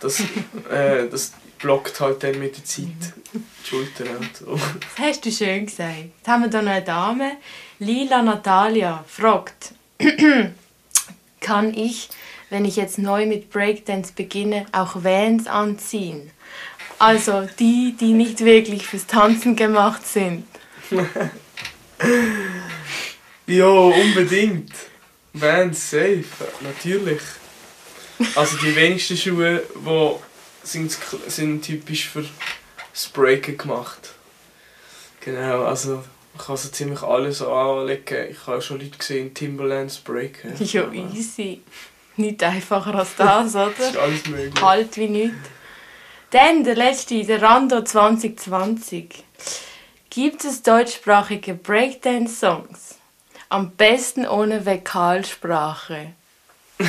dass, 0.00 0.20
äh, 0.20 1.08
dass 1.08 1.32
blockt 1.58 2.00
halt 2.00 2.22
dann 2.22 2.38
mit 2.38 2.56
der 2.56 2.64
Zeit 2.64 2.88
die 3.32 3.68
Schultern 3.68 4.16
und 4.16 4.36
so. 4.36 4.54
Das 4.96 5.06
hast 5.06 5.24
du 5.24 5.30
schön 5.30 5.66
gesagt. 5.66 5.96
Jetzt 6.16 6.28
haben 6.28 6.44
wir 6.44 6.50
hier 6.50 6.62
noch 6.62 6.72
eine 6.72 6.84
Dame. 6.84 7.32
Lila 7.78 8.22
Natalia 8.22 9.04
fragt, 9.06 9.72
kann 11.40 11.74
ich, 11.74 12.08
wenn 12.50 12.64
ich 12.64 12.76
jetzt 12.76 12.98
neu 12.98 13.26
mit 13.26 13.50
Breakdance 13.50 14.12
beginne, 14.14 14.66
auch 14.72 15.02
Vans 15.04 15.46
anziehen? 15.46 16.30
Also 16.98 17.48
die, 17.58 17.94
die 17.98 18.12
nicht 18.12 18.44
wirklich 18.44 18.86
fürs 18.86 19.06
Tanzen 19.06 19.54
gemacht 19.54 20.06
sind. 20.06 20.44
ja, 23.46 23.68
unbedingt. 23.68 24.72
Vans 25.32 25.90
safe, 25.90 26.24
natürlich. 26.60 27.20
Also 28.34 28.56
die 28.56 28.74
wenigsten 28.74 29.16
Schuhe, 29.16 29.62
die 29.74 30.14
sind, 30.66 30.96
sind 31.28 31.62
typisch 31.62 32.08
für 32.08 32.24
Sprayen 32.92 33.56
gemacht. 33.56 34.14
Genau, 35.20 35.64
also 35.64 36.02
man 36.34 36.46
kann 36.46 36.56
so 36.56 36.68
ziemlich 36.68 37.02
alles 37.02 37.42
anlegen. 37.42 38.30
Ich 38.30 38.46
habe 38.46 38.60
schon 38.60 38.80
Leute 38.80 38.98
gesehen, 38.98 39.34
Timberland 39.34 39.92
sprayen. 39.92 40.32
Ja, 40.58 40.90
easy. 40.92 41.62
Nicht 42.16 42.42
einfacher 42.42 42.94
als 42.94 43.14
das, 43.16 43.54
oder? 43.54 43.70
das 43.78 43.90
ist 43.90 43.96
alles 43.96 44.26
möglich. 44.26 44.62
Halt 44.62 44.96
wie 44.96 45.08
nichts. 45.08 45.36
Dann 46.30 46.62
der 46.62 46.74
letzte, 46.76 47.24
der 47.24 47.40
Rando 47.40 47.82
2020. 47.82 49.24
Gibt 50.10 50.44
es 50.44 50.62
deutschsprachige 50.62 51.54
Breakdance-Songs? 51.54 52.96
Am 53.48 53.70
besten 53.70 54.26
ohne 54.26 54.66
Vokalsprache. 54.66 56.12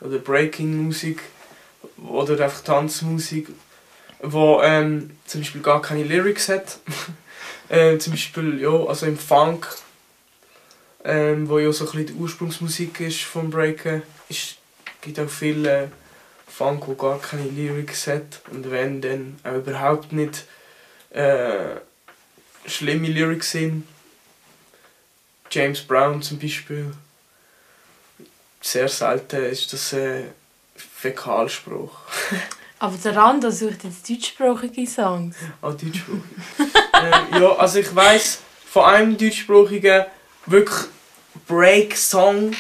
oder 0.00 0.18
Breaking-Musik 0.18 1.20
oder 2.08 2.44
einfach 2.44 2.62
Tanzmusik, 2.62 3.48
wo 4.20 4.60
ähm, 4.62 5.10
zum 5.26 5.40
Beispiel 5.40 5.62
gar 5.62 5.82
keine 5.82 6.04
Lyrics 6.04 6.48
hat. 6.48 6.78
äh, 7.68 7.98
zum 7.98 8.12
Beispiel 8.12 8.60
ja, 8.60 8.70
also 8.70 9.06
im 9.06 9.18
Funk, 9.18 9.66
ähm, 11.04 11.48
wo 11.48 11.58
ja 11.58 11.72
so 11.72 11.84
ein 11.84 11.90
bisschen 11.90 12.06
die 12.06 12.12
Ursprungsmusik 12.14 13.00
ist 13.00 13.22
vom 13.22 13.50
Breaken, 13.50 14.02
ist, 14.28 14.56
gibt 15.00 15.18
auch 15.20 15.28
viel 15.28 15.66
äh, 15.66 15.88
Funk, 16.46 16.86
wo 16.86 16.94
gar 16.94 17.20
keine 17.20 17.44
Lyrics 17.44 18.06
hat 18.06 18.40
und 18.50 18.70
wenn 18.70 19.00
dann 19.00 19.38
auch 19.44 19.56
überhaupt 19.56 20.12
nicht 20.12 20.44
äh, 21.10 21.76
schlimme 22.66 23.08
Lyrics 23.08 23.52
sind 23.52 23.84
James 25.50 25.80
Brown 25.80 26.20
zum 26.22 26.38
Beispiel. 26.38 26.92
Sehr 28.60 28.88
selten 28.88 29.44
ist 29.44 29.72
das 29.72 29.94
ein 29.94 30.32
Fäkalspruch. 30.76 31.92
Aber 32.80 32.96
der 32.96 33.16
Rando 33.16 33.50
sucht 33.50 33.84
jetzt 33.84 34.08
deutschsprachige 34.08 34.86
Songs. 34.86 35.36
Ah, 35.62 35.70
deutschsprachige. 35.70 36.22
ähm, 37.02 37.42
ja, 37.42 37.56
also 37.56 37.78
ich 37.78 37.94
weiss 37.94 38.40
von 38.70 38.84
einem 38.84 39.16
deutschsprachigen 39.16 40.04
wirklich 40.50 40.86
Break-Song, 41.46 42.52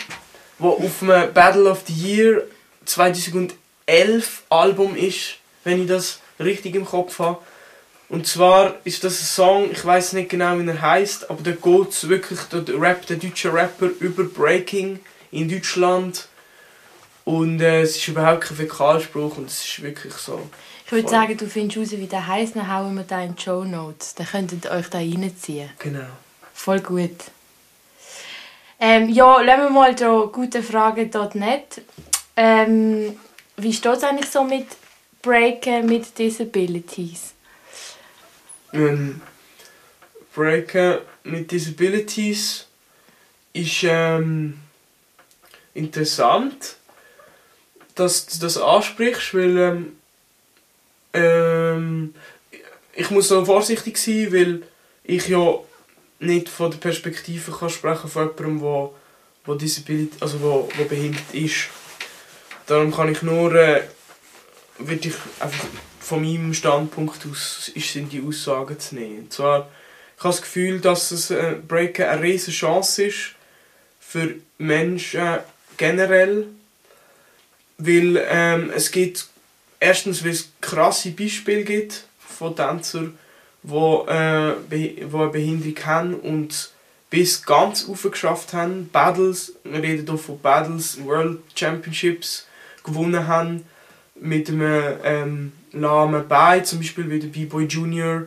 der 0.58 0.66
auf 0.66 1.02
einem 1.02 1.32
Battle 1.32 1.70
of 1.70 1.82
the 1.86 1.92
Year 1.92 2.42
2011 2.84 4.42
Album 4.48 4.96
ist, 4.96 5.36
wenn 5.64 5.82
ich 5.82 5.88
das 5.88 6.20
richtig 6.40 6.74
im 6.74 6.84
Kopf 6.84 7.18
habe. 7.18 7.38
Und 8.08 8.26
zwar 8.26 8.74
ist 8.84 9.04
das 9.04 9.20
ein 9.20 9.26
Song, 9.26 9.70
ich 9.70 9.84
weiß 9.84 10.14
nicht 10.14 10.30
genau, 10.30 10.58
wie 10.58 10.66
er 10.66 10.80
heißt, 10.80 11.28
aber 11.30 11.42
da 11.42 11.50
geht 11.50 11.90
es 11.90 12.08
wirklich, 12.08 12.40
der 12.50 12.80
Rap, 12.80 13.06
der 13.06 13.18
deutsche 13.18 13.52
Rapper 13.52 13.90
über 14.00 14.24
Breaking 14.24 15.00
in 15.30 15.48
Deutschland. 15.48 16.28
Und 17.24 17.60
äh, 17.60 17.82
es 17.82 17.96
ist 17.96 18.08
überhaupt 18.08 18.44
kein 18.44 18.56
Fäkalspruch 18.56 19.36
und 19.36 19.50
es 19.50 19.62
ist 19.62 19.82
wirklich 19.82 20.14
so. 20.14 20.48
Ich 20.86 20.92
würde 20.92 21.10
sagen, 21.10 21.36
du 21.36 21.46
findest 21.46 21.76
raus, 21.76 22.00
wie 22.00 22.06
der 22.06 22.26
heisst, 22.26 22.56
dann 22.56 22.72
hauen 22.72 22.94
wir 22.94 23.02
da 23.02 23.22
in 23.22 23.34
die 23.36 23.42
Show 23.42 23.64
Notes. 23.64 24.14
Dann 24.14 24.26
könntet 24.26 24.64
ihr 24.64 24.70
euch 24.70 24.88
da 24.88 24.96
reinziehen. 24.96 25.68
Genau. 25.78 26.06
Voll 26.54 26.80
gut. 26.80 27.12
Ähm, 28.80 29.08
ja, 29.08 29.40
lassen 29.40 29.62
wir 29.62 29.70
mal 29.70 29.96
hier 29.96 30.30
gute 30.32 30.62
Frage.net. 30.62 31.82
Ähm, 32.36 33.18
wie 33.56 33.72
steht 33.72 33.96
es 33.96 34.04
eigentlich 34.04 34.30
so 34.30 34.44
mit 34.44 34.66
Breaken 35.22 35.86
mit 35.86 36.16
Disabilities? 36.16 37.34
ähm, 38.72 39.20
Breaker 40.34 41.02
mit 41.24 41.50
Disabilities 41.50 42.66
ist 43.52 43.82
ähm, 43.84 44.58
interessant, 45.74 46.76
dass 47.94 48.26
du 48.26 48.38
das 48.40 48.56
ansprichst, 48.56 49.34
weil 49.34 49.58
ähm, 49.58 49.96
ähm, 51.12 52.14
ich 52.94 53.10
muss 53.10 53.28
so 53.28 53.44
vorsichtig 53.44 53.96
sein, 53.96 54.32
weil 54.32 54.62
ich 55.04 55.28
ja 55.28 55.58
nicht 56.20 56.48
von 56.48 56.70
der 56.70 56.78
Perspektive 56.78 57.52
kann 57.52 57.70
sprechen 57.70 58.10
von 58.10 58.28
jemandem, 58.28 58.60
wo, 58.60 58.94
wo, 59.44 59.54
Disability, 59.54 60.16
also 60.20 60.40
wo, 60.40 60.68
wo 60.76 60.84
behindert 60.84 61.32
ist. 61.32 61.68
Darum 62.66 62.92
kann 62.92 63.10
ich 63.10 63.22
nur, 63.22 63.54
äh, 63.54 63.82
würde 64.78 65.08
ich 65.08 65.14
einfach 65.40 65.66
von 66.00 66.22
meinem 66.22 66.54
Standpunkt 66.54 67.26
aus 67.30 67.70
ist, 67.74 67.92
sind 67.92 68.12
die 68.12 68.22
Aussagen 68.22 68.78
zu 68.78 68.94
nehmen. 68.94 69.18
Und 69.20 69.32
zwar, 69.32 69.68
ich 70.16 70.24
habe 70.24 70.34
das 70.34 70.42
Gefühl, 70.42 70.80
dass 70.80 71.10
das 71.10 71.30
äh, 71.30 71.56
Breaken 71.66 72.06
eine 72.06 72.22
riesige 72.22 72.56
Chance 72.56 73.04
ist 73.04 73.34
für 74.00 74.34
Menschen 74.58 75.38
generell, 75.76 76.46
weil 77.76 78.24
ähm, 78.28 78.70
es 78.74 78.90
gibt 78.90 79.28
erstens, 79.80 80.24
weil 80.24 80.32
es 80.32 80.50
krasse 80.60 81.10
Beispiele 81.10 81.62
gibt 81.62 82.04
von 82.18 82.56
Tänzern, 82.56 83.18
wo, 83.62 84.06
äh, 84.06 84.54
wo 85.10 85.22
eine 85.22 85.30
Behinderung 85.30 85.76
haben 85.84 86.14
und 86.14 86.70
bis 87.10 87.44
ganz 87.44 87.88
aufgeschafft 87.88 88.52
haben. 88.52 88.88
Battles, 88.92 89.54
wir 89.64 89.82
reden 89.82 90.06
hier 90.06 90.18
von 90.18 90.40
Battles, 90.40 91.02
World 91.04 91.40
Championships 91.54 92.46
gewonnen 92.84 93.26
haben 93.26 93.64
mit 94.20 94.48
einem 94.48 94.98
ähm, 95.04 95.52
lahmen 95.72 96.26
Bein, 96.28 96.64
zum 96.64 96.78
Beispiel 96.78 97.08
wie 97.10 97.20
der 97.20 97.28
B-Boy 97.28 97.64
Junior. 97.64 98.24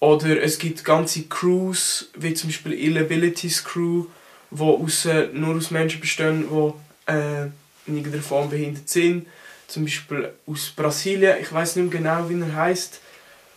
Oder 0.00 0.42
es 0.42 0.58
gibt 0.58 0.84
ganze 0.84 1.22
Crews, 1.24 2.10
wie 2.16 2.34
zum 2.34 2.50
Beispiel 2.50 2.72
Illabilities 2.72 3.64
Crew, 3.64 4.06
die 4.50 4.62
aus, 4.62 5.06
äh, 5.06 5.28
nur 5.32 5.56
aus 5.56 5.70
Menschen 5.70 6.00
bestehen, 6.00 6.46
die 6.50 7.12
äh, 7.12 7.46
in 7.86 7.96
irgendeiner 7.96 8.22
Form 8.22 8.50
behindert 8.50 8.88
sind. 8.88 9.26
Zum 9.68 9.84
Beispiel 9.84 10.30
aus 10.46 10.72
Brasilien, 10.74 11.36
ich 11.40 11.52
weiß 11.52 11.76
nicht 11.76 11.90
mehr 11.90 12.00
genau, 12.00 12.28
wie 12.28 12.40
er 12.40 12.54
heißt. 12.54 13.00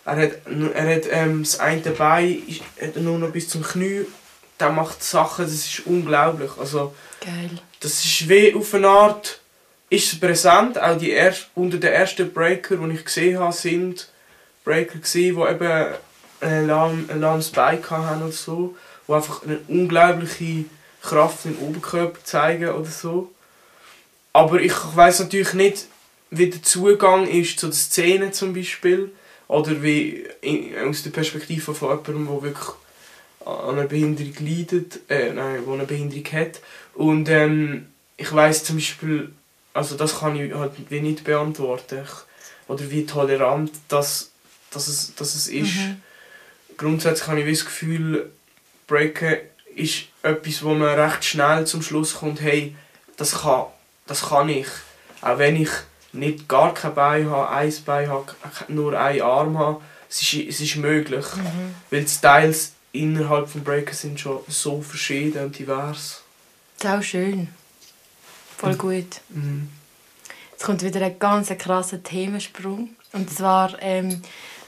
Er 0.09 0.23
hat, 0.23 0.31
er 0.73 0.95
hat 0.95 1.03
ähm, 1.11 1.43
das 1.43 1.59
eine 1.59 1.81
Bein 1.81 2.41
hat 2.81 2.95
nur 2.97 3.19
noch 3.19 3.31
bis 3.31 3.49
zum 3.49 3.63
Knie. 3.63 4.05
Der 4.59 4.69
macht 4.69 5.03
Sachen, 5.03 5.45
das 5.45 5.53
ist 5.53 5.85
unglaublich. 5.85 6.51
Also, 6.59 6.93
Geil. 7.21 7.51
Das 7.79 8.03
ist 8.03 8.27
wie 8.27 8.53
auf 8.53 8.73
eine 8.73 8.87
Art 8.87 9.39
ist 9.89 10.19
präsent. 10.19 10.81
Auch 10.81 10.97
die 10.97 11.11
erst, 11.11 11.47
unter 11.55 11.77
den 11.77 11.93
ersten 11.93 12.31
Breaker, 12.31 12.77
die 12.77 12.93
ich 12.95 13.05
gesehen 13.05 13.39
habe, 13.39 13.53
sind 13.53 14.09
Breaker 14.63 14.99
gewesen, 14.99 15.35
die 15.35 15.51
eben 15.51 15.93
ein, 16.41 16.67
lahm, 16.67 17.09
lahmes 17.15 17.49
Bein 17.49 17.81
hatten 17.89 18.23
oder 18.23 18.31
so. 18.31 18.75
Die 19.07 19.13
einfach 19.13 19.43
eine 19.43 19.59
unglaubliche 19.67 20.65
Kraft 21.01 21.45
im 21.45 21.57
Oberkörper 21.59 22.23
zeigen 22.23 22.69
oder 22.69 22.89
so. 22.89 23.31
Aber 24.33 24.61
ich 24.61 24.73
weiß 24.73 25.21
natürlich 25.21 25.53
nicht, 25.53 25.85
wie 26.29 26.49
der 26.49 26.61
Zugang 26.61 27.27
ist 27.27 27.59
zu 27.59 27.67
der 27.67 27.75
Szene 27.75 28.31
zum 28.31 28.53
Beispiel. 28.53 29.11
Oder 29.49 29.81
wie 29.81 30.25
aus 30.87 31.01
der 31.01 31.09
Perspektive 31.09 31.73
von 31.73 31.89
jemandem, 31.89 32.27
der 32.27 32.41
wirklich 32.43 32.69
an 33.43 33.79
einer 33.79 33.87
Behinderung 33.87 34.33
leidet, 34.39 34.99
äh, 35.09 35.33
nein, 35.33 35.63
der 35.65 35.73
eine 35.73 35.85
Behinderung 35.85 36.25
hat. 36.33 36.61
Und 36.93 37.27
ähm, 37.29 37.87
ich 38.15 38.31
weiß 38.31 38.63
zum 38.63 38.75
Beispiel, 38.75 39.33
also 39.73 39.97
das 39.97 40.19
kann 40.19 40.35
ich 40.35 40.53
halt 40.53 40.73
wie 40.89 41.01
nicht 41.01 41.23
beantworten. 41.23 42.03
Ich, 42.03 42.69
oder 42.69 42.91
wie 42.91 43.07
tolerant 43.07 43.71
das, 43.87 44.29
das, 44.69 44.87
es, 44.87 45.15
das 45.15 45.33
es 45.33 45.47
ist. 45.47 45.75
Mhm. 45.77 46.01
Grundsätzlich 46.77 47.27
habe 47.27 47.41
ich 47.41 47.57
das 47.57 47.65
Gefühl, 47.65 48.29
Breaken 48.85 49.37
ist 49.75 50.03
etwas, 50.21 50.63
wo 50.63 50.75
man 50.75 50.99
recht 50.99 51.25
schnell 51.25 51.65
zum 51.65 51.81
Schluss 51.81 52.13
kommt, 52.15 52.39
hey, 52.41 52.75
das 53.17 53.41
kann, 53.41 53.65
das 54.05 54.29
kann 54.29 54.49
ich. 54.49 54.67
Auch 55.21 55.39
wenn 55.39 55.59
ich 55.59 55.71
nicht 56.13 56.47
gar 56.47 56.73
kein 56.73 56.95
Bein 56.95 57.29
habe, 57.29 57.49
ein 57.49 57.73
Bein 57.85 58.09
habe, 58.09 58.25
nur 58.67 58.99
einen 58.99 59.21
Arm 59.21 59.57
habe, 59.57 59.81
es 60.09 60.21
ist, 60.21 60.47
es 60.47 60.59
ist 60.61 60.75
möglich. 60.77 61.25
Mhm. 61.35 61.75
Weil 61.89 62.01
die 62.01 62.09
Styles 62.09 62.73
innerhalb 62.91 63.51
des 63.51 63.63
Breaker 63.63 63.93
sind 63.93 64.19
schon 64.19 64.39
so 64.47 64.81
verschieden 64.81 65.45
und 65.45 65.59
divers. 65.59 66.23
Das 66.79 66.91
ist 66.91 66.97
auch 66.97 67.03
schön. 67.03 67.49
Voll 68.57 68.75
gut. 68.75 69.21
Mhm. 69.29 69.69
Jetzt 70.51 70.65
kommt 70.65 70.83
wieder 70.83 71.01
ein 71.01 71.17
ganz 71.19 71.49
krasser 71.57 72.03
Themensprung. 72.03 72.89
Und 73.13 73.29
zwar 73.29 73.81
ähm, 73.81 74.21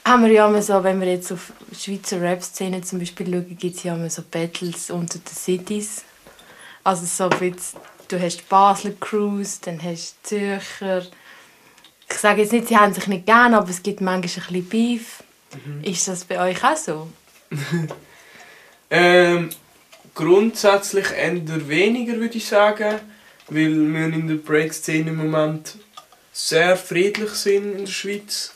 haben 0.04 0.24
wir 0.24 0.32
ja 0.32 0.48
immer 0.48 0.62
so, 0.62 0.82
wenn 0.82 1.00
wir 1.00 1.08
jetzt 1.08 1.30
auf 1.32 1.52
Schweizer 1.78 2.20
Rap-Szene 2.20 2.80
zum 2.82 2.98
Beispiel 2.98 3.26
schauen, 3.26 3.56
gibt 3.58 3.76
es 3.76 3.82
ja 3.82 3.94
immer 3.94 4.10
so 4.10 4.22
Battles 4.22 4.90
unter 4.90 5.18
den 5.18 5.34
Cities. 5.34 6.04
Also 6.84 7.06
so 7.06 7.30
wie 7.40 7.54
du 8.08 8.20
hast 8.20 8.48
Basler 8.48 8.92
Crews, 8.98 9.60
dann 9.60 9.82
hast 9.82 10.16
du 10.22 10.28
Zürcher. 10.28 11.02
Ich 12.12 12.18
sage 12.18 12.42
jetzt 12.42 12.52
nicht, 12.52 12.68
sie 12.68 12.76
haben 12.76 12.94
sich 12.94 13.06
nicht 13.08 13.26
gern, 13.26 13.54
aber 13.54 13.68
es 13.68 13.82
gibt 13.82 14.00
manchmal 14.00 14.16
ein 14.16 14.20
bisschen 14.22 14.68
Beef. 14.68 15.22
Mhm. 15.64 15.82
Ist 15.84 16.06
das 16.08 16.24
bei 16.24 16.40
euch 16.40 16.62
auch 16.64 16.76
so? 16.76 17.08
ähm, 18.90 19.50
grundsätzlich 20.14 21.10
eher 21.10 21.68
weniger, 21.68 22.14
würde 22.18 22.36
ich 22.36 22.46
sagen 22.46 23.00
weil 23.48 23.92
wir 23.92 24.04
in 24.06 24.28
der 24.28 24.36
Break-Szene 24.36 25.10
im 25.10 25.16
Moment 25.16 25.76
sehr 26.32 26.76
friedlich 26.76 27.30
sind 27.30 27.72
in 27.72 27.84
der 27.84 27.92
Schweiz. 27.92 28.54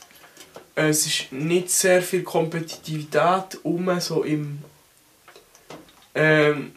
Es 0.74 1.06
ist 1.06 1.32
nicht 1.32 1.70
sehr 1.70 2.02
viel 2.02 2.22
Kompetitivität 2.22 3.58
um, 3.62 3.98
so 4.00 4.22
im 4.22 4.58
ähm, 6.14 6.72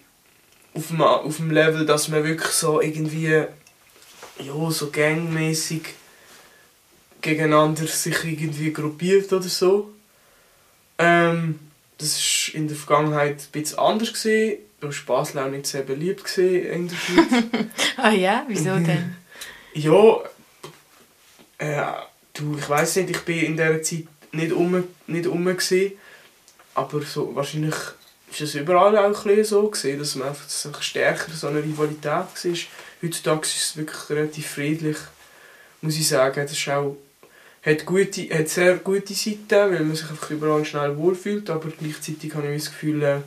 auf, 0.74 0.88
dem, 0.88 1.02
auf 1.02 1.38
dem 1.38 1.52
Level, 1.52 1.86
dass 1.86 2.08
man 2.08 2.24
wirklich 2.24 2.52
so 2.52 2.82
irgendwie 2.82 3.28
ja, 3.28 3.48
so 4.72 4.90
gangmäßig 4.90 5.84
gegeneinander 7.22 7.88
sich 7.88 8.24
irgendwie 8.24 8.72
gruppiert 8.72 9.32
oder 9.34 9.48
so. 9.48 9.92
Ähm, 10.98 11.60
das 11.98 12.18
war 12.18 12.56
in 12.56 12.68
der 12.68 12.78
Vergangenheit 12.78 13.42
ein 13.42 13.52
bisschen 13.52 13.80
anders. 13.80 14.14
Gewesen. 14.14 14.60
Warst 14.82 15.06
Basel 15.06 15.40
auch 15.40 15.50
nicht 15.50 15.68
sehr 15.68 15.82
beliebt 15.82 16.38
in 16.38 16.88
der 16.88 16.96
Schweiz. 16.96 17.44
ah 17.98 18.12
ja, 18.12 18.46
wieso 18.48 18.76
denn? 18.76 19.16
ja, 19.74 20.20
äh, 21.58 21.84
du, 22.34 22.56
ich 22.58 22.70
weiß 22.70 22.96
nicht, 22.98 23.10
ich 23.10 23.22
bin 23.22 23.40
in 23.40 23.58
dieser 23.58 23.82
Zeit 23.82 24.06
nicht 24.32 24.54
um, 24.54 24.84
nicht 25.08 25.28
um 25.28 25.46
gewesen, 25.46 25.94
aber 26.76 27.02
so, 27.02 27.36
wahrscheinlich 27.36 27.76
ist 28.32 28.42
es 28.42 28.56
überall 28.56 28.98
auch 28.98 29.26
ein 29.26 29.44
so 29.44 29.70
gewesen, 29.70 30.00
dass 30.00 30.16
man 30.16 30.30
einfach 30.30 30.82
stärker 30.82 31.32
so 31.32 31.48
eine 31.48 31.64
Rivalität 31.64 32.06
war. 32.06 32.26
Heutzutage 33.02 33.42
ist 33.42 33.58
es 33.58 33.78
wirklich 33.78 34.10
relativ 34.10 34.48
friedlich, 34.48 34.98
muss 35.82 35.98
ich 35.98 36.08
sagen. 36.08 36.42
Das 36.42 36.52
ist 36.52 36.70
auch, 36.70 36.96
hat, 37.62 37.86
gute, 37.86 38.30
hat 38.30 38.50
sehr 38.50 38.78
gute 38.78 39.14
Seiten, 39.14 39.50
weil 39.50 39.84
man 39.84 39.96
sich 39.96 40.10
einfach 40.10 40.30
überall 40.32 40.66
schnell 40.66 40.96
wohlfühlt, 40.98 41.50
aber 41.50 41.70
gleichzeitig 41.70 42.34
habe 42.34 42.54
ich 42.54 42.64
das 42.64 42.72
Gefühl, 42.72 43.04
äh, 43.04 43.18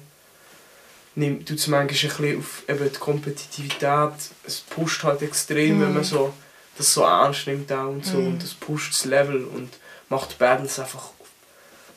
nimmt 1.15 1.51
es 1.51 1.67
manchmal 1.67 1.81
ein 1.83 1.87
bisschen 1.89 2.39
auf 2.39 2.63
eben 2.69 2.93
die 2.93 2.99
Kompetitivität. 2.99 4.13
Es 4.45 4.61
pusht 4.61 5.03
halt 5.05 5.23
extrem, 5.23 5.79
mm. 5.79 5.83
wenn 5.83 5.93
man 5.93 6.03
mhm. 6.03 6.05
so, 6.05 6.33
das 6.77 6.95
so 6.95 7.03
ernst 7.03 7.47
nimmt 7.47 7.71
auch 7.73 7.91
und 7.91 8.05
so. 8.05 8.19
Mm. 8.19 8.29
Und 8.29 8.43
das 8.43 8.55
pusht 8.55 8.95
das 8.95 9.05
Level 9.05 9.45
und 9.45 9.69
macht 10.09 10.33
die 10.33 10.37
Battles 10.39 10.79
einfach 10.79 11.11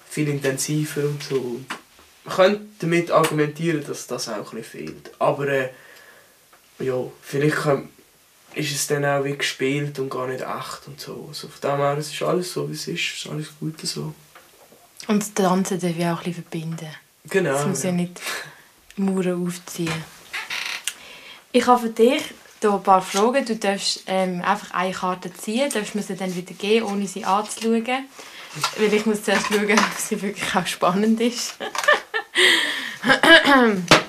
viel 0.09 0.27
intensiver 0.27 1.03
und 1.03 1.23
so. 1.23 1.61
Man 2.25 2.35
könnte 2.35 2.65
damit 2.79 3.11
argumentieren, 3.11 3.85
dass 3.85 4.07
das 4.07 4.27
auch 4.27 4.51
ein 4.51 4.57
bisschen 4.57 4.63
fehlt. 4.63 5.11
Aber 5.19 5.47
äh, 5.47 5.69
ja, 6.79 6.95
vielleicht 7.21 7.57
kann, 7.57 7.89
ist 8.55 8.71
es 8.71 8.87
dann 8.87 9.05
auch 9.05 9.23
wie 9.23 9.37
gespielt 9.37 9.99
und 9.99 10.09
gar 10.09 10.27
nicht 10.27 10.41
echt 10.41 10.87
und 10.87 10.99
so. 10.99 11.25
Also 11.27 11.47
von 11.47 11.61
dem 11.61 11.77
her, 11.77 11.97
es 11.97 12.11
ist 12.13 12.21
alles 12.21 12.53
so, 12.53 12.69
wie 12.69 12.73
es 12.73 12.87
ist. 12.87 12.99
Es 12.99 13.25
ist 13.25 13.31
alles 13.31 13.47
gut 13.59 13.79
so. 13.81 14.13
Und 15.07 15.21
das 15.21 15.33
Tanzen 15.33 15.79
darf 15.79 15.95
ja 15.95 16.13
auch 16.13 16.19
ein 16.19 16.23
bisschen 16.23 16.43
verbinden. 16.43 16.89
Genau. 17.29 17.55
Es 17.55 17.65
muss 17.65 17.83
ja, 17.83 17.89
ja 17.89 17.95
nicht 17.95 18.21
Mauern 18.95 19.45
aufziehen. 19.45 20.03
Ich 21.51 21.67
habe 21.67 21.81
für 21.81 21.89
dich 21.89 22.23
hier 22.61 22.73
ein 22.73 22.83
paar 22.83 23.01
Fragen. 23.01 23.45
Du 23.45 23.55
darfst 23.55 24.03
ähm, 24.07 24.41
einfach 24.41 24.71
eine 24.71 24.93
Karte 24.93 25.31
ziehen, 25.33 25.69
darfst 25.71 25.95
mir 25.95 26.01
sie 26.01 26.15
dann 26.15 26.35
wieder 26.35 26.53
geben, 26.53 26.85
ohne 26.87 27.07
sie 27.07 27.25
anzuschauen. 27.25 27.85
Weil 28.77 28.93
ich 28.93 29.05
muss 29.05 29.23
zuerst 29.23 29.47
schauen, 29.47 29.71
ob 29.71 29.97
sie 29.97 30.21
wirklich 30.21 30.55
auch 30.55 30.65
spannend 30.65 31.19
ist. 31.19 31.55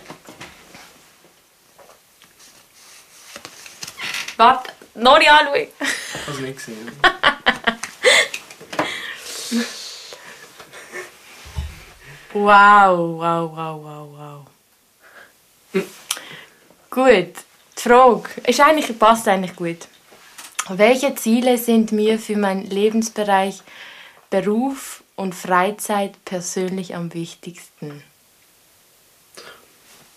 Warte, 4.37 4.73
noch 4.95 5.19
nicht 5.19 5.31
anschauen. 5.31 5.69
Ich 5.81 6.27
habe 6.27 6.33
es 6.33 6.39
nicht 6.41 6.57
gesehen. 6.57 6.91
wow, 12.33 13.19
wow, 13.19 13.51
wow, 13.57 13.83
wow, 13.83 14.09
wow. 14.13 14.47
Gut, 16.91 17.35
die 17.79 17.83
Frage 17.83 18.29
ist 18.47 18.61
eigentlich, 18.61 18.99
passt 18.99 19.29
eigentlich 19.29 19.57
gut. 19.57 19.89
Welche 20.69 21.15
Ziele 21.15 21.59
sind 21.59 21.93
mir 21.93 22.19
für 22.19 22.37
meinen 22.37 22.65
Lebensbereich 22.69 23.63
Beruf 24.31 25.03
und 25.15 25.35
Freizeit 25.35 26.25
persönlich 26.25 26.95
am 26.95 27.15
wichtigsten? 27.15 28.03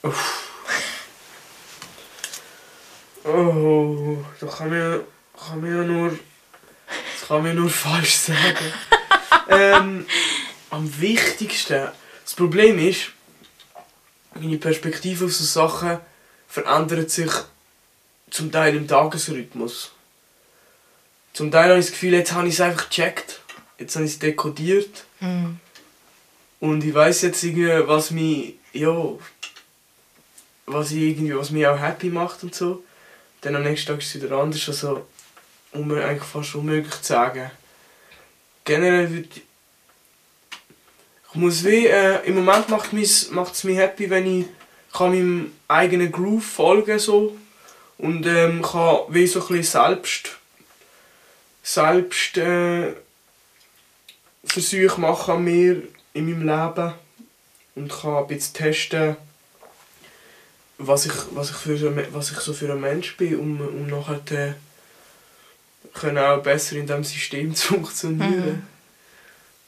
Uff. 0.02 0.49
Oh, 3.30 4.18
da 4.40 4.48
kann 4.48 4.70
man, 4.70 5.02
kann 5.38 5.62
man 5.62 5.76
ja 5.76 5.84
nur, 5.84 6.10
das 6.10 7.28
kann 7.28 7.44
man 7.44 7.56
nur 7.56 7.70
falsch 7.86 8.16
sagen. 8.16 8.74
ähm, 9.50 10.06
am 10.70 11.02
wichtigsten. 11.02 11.90
Das 12.24 12.34
Problem 12.36 12.80
ist, 12.80 13.12
meine 14.36 14.58
Perspektive 14.58 15.26
auf 15.26 15.34
so 15.34 15.44
Sachen 15.44 16.00
verändert 16.48 17.12
sich 17.12 17.32
zum 18.30 18.52
Teil 18.52 18.76
im 18.76 18.88
Tagesrhythmus. 18.88 19.92
Zum 21.34 21.52
Teil 21.52 21.70
habe 21.70 21.80
ich 21.80 21.86
das 21.86 21.94
Gefühl, 21.94 22.14
jetzt 22.14 22.32
habe 22.34 22.48
ich 22.48 22.56
es 22.56 22.62
einfach 22.62 22.90
gecheckt. 22.90 23.42
Jetzt 23.78 23.96
habe 23.96 24.06
ich 24.06 24.14
es 24.14 24.20
dekodiert. 24.20 25.06
Mhm. 25.20 25.60
Und 26.60 26.84
ich 26.84 26.94
weiß 26.94 27.22
jetzt 27.22 27.44
irgendwie, 27.44 27.88
was 27.88 28.12
mich, 28.12 28.56
ja, 28.74 28.94
was, 30.66 30.92
ich 30.92 31.02
irgendwie, 31.02 31.36
was 31.36 31.52
mich 31.52 31.66
auch 31.66 31.80
happy 31.80 32.10
macht 32.10 32.44
und 32.44 32.54
so. 32.54 32.84
Dann 33.42 33.56
am 33.56 33.64
nächsten 33.64 33.88
Tag 33.88 34.00
ist 34.00 34.16
es 34.16 34.22
wieder 34.22 34.38
anders. 34.38 34.68
Also, 34.68 35.06
um 35.72 35.92
eigentlich 35.92 36.24
fast 36.24 36.56
unmöglich 36.56 37.02
zu 37.02 37.04
sagen. 37.04 37.52
Generell 38.66 39.10
würde 39.10 39.28
ich... 39.34 39.44
Ich 41.30 41.36
muss 41.36 41.64
wie... 41.64 41.88
Äh, 41.88 42.26
Im 42.26 42.36
Moment 42.36 42.70
macht 42.70 42.94
es 42.94 43.64
mich 43.64 43.78
happy, 43.78 44.10
wenn 44.10 44.42
ich 44.42 44.46
kann 44.94 45.12
meinem 45.12 45.54
eigenen 45.68 46.12
Groove 46.12 46.44
folgen 46.44 47.00
so 47.00 47.38
und 47.98 48.26
ähm, 48.26 48.62
kann 48.62 49.02
wie 49.10 49.28
so 49.28 49.46
ein 49.48 49.64
selbst 49.64 50.38
selbst 51.62 52.38
äh, 52.38 52.94
Versuche 54.44 55.00
machen 55.00 55.36
an 55.36 55.44
mir 55.44 55.84
in 56.14 56.26
meinem 56.26 56.48
Leben 56.48 56.94
und 57.76 57.92
kann 57.92 58.16
ein 58.16 58.28
bisschen 58.28 58.54
testen, 58.56 59.18
was 60.80 61.06
ich, 61.06 61.14
was 61.32 61.52
ich, 61.52 61.58
für, 61.58 62.14
was 62.14 62.32
ich 62.32 62.40
so 62.40 62.54
für 62.54 62.72
ein 62.72 62.80
Mensch 62.80 63.16
bin, 63.18 63.38
um, 63.38 63.62
um 63.62 63.88
nachher 63.88 64.22
äh, 64.32 64.54
können 65.94 66.18
auch 66.18 66.42
besser 66.42 66.78
in 66.78 66.88
diesem 66.88 67.04
System 67.04 67.54
zu 67.56 67.68
funktionieren. 67.68 68.46
Mhm. 68.46 68.64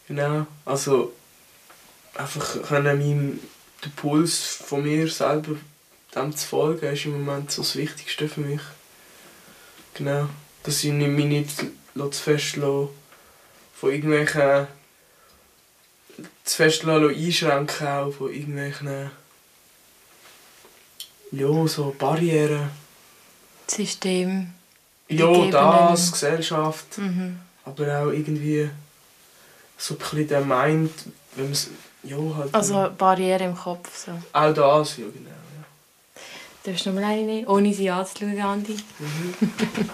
Genau, 0.08 0.47
also 0.65 1.13
einfach 2.15 2.62
können 2.63 2.97
meinem, 2.97 3.39
den 3.84 3.91
Puls 3.95 4.62
von 4.65 4.84
mir 4.84 5.08
selber 5.08 5.56
dem 6.15 6.36
zu 6.36 6.47
folgen, 6.47 6.93
ist 6.93 7.06
im 7.06 7.24
Moment 7.24 7.52
so 7.52 7.62
das 7.62 7.76
Wichtigste 7.76 8.28
für 8.28 8.41
mich. 8.41 8.62
Genau, 9.93 10.30
dass 10.63 10.84
ich 10.84 10.91
mich 10.91 11.26
nicht 11.26 11.65
zu 11.95 12.12
fest 12.12 12.56
von 12.56 13.91
irgendwelchen 13.91 14.67
zu 16.43 16.56
fest 16.56 16.86
einschränken 16.86 17.88
auch 17.88 18.12
von 18.12 18.34
irgendwelchen 18.34 19.12
ja, 21.32 21.67
so 21.67 21.96
Barrieren. 21.98 22.70
System. 23.67 24.54
Ja, 25.08 25.50
das, 25.50 26.12
Gesellschaft. 26.12 26.98
Mhm. 26.98 27.39
Aber 27.65 27.84
auch 27.84 28.12
irgendwie 28.12 28.70
so 29.78 29.96
ein 29.96 29.98
bisschen 29.98 30.28
der 30.28 30.41
Mind, 30.41 30.91
wenn 31.36 31.50
man 31.50 31.58
ja, 32.04 32.17
halt... 32.36 32.54
Also 32.54 32.89
Barrieren 32.98 33.41
im 33.41 33.56
Kopf 33.56 34.06
so. 34.06 34.12
Auch 34.34 34.54
das, 34.54 34.98
ja 34.98 35.06
genau. 35.06 35.30
Ja. 35.30 35.36
Darfst 36.63 36.86
du 36.86 36.91
noch 36.91 37.02
mal 37.02 37.12
eine 37.12 37.48
ohne 37.48 37.74
sie 37.74 37.89
anzuschauen, 37.89 38.41
Andi? 38.41 38.78
Mhm. 39.00 39.50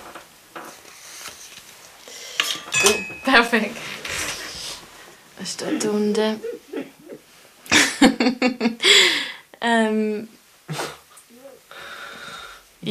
Perfekt. 3.23 3.77
Was 5.39 5.53
steht 5.53 5.83
da 5.83 5.89
unten? 5.89 6.41
ähm, 9.61 10.29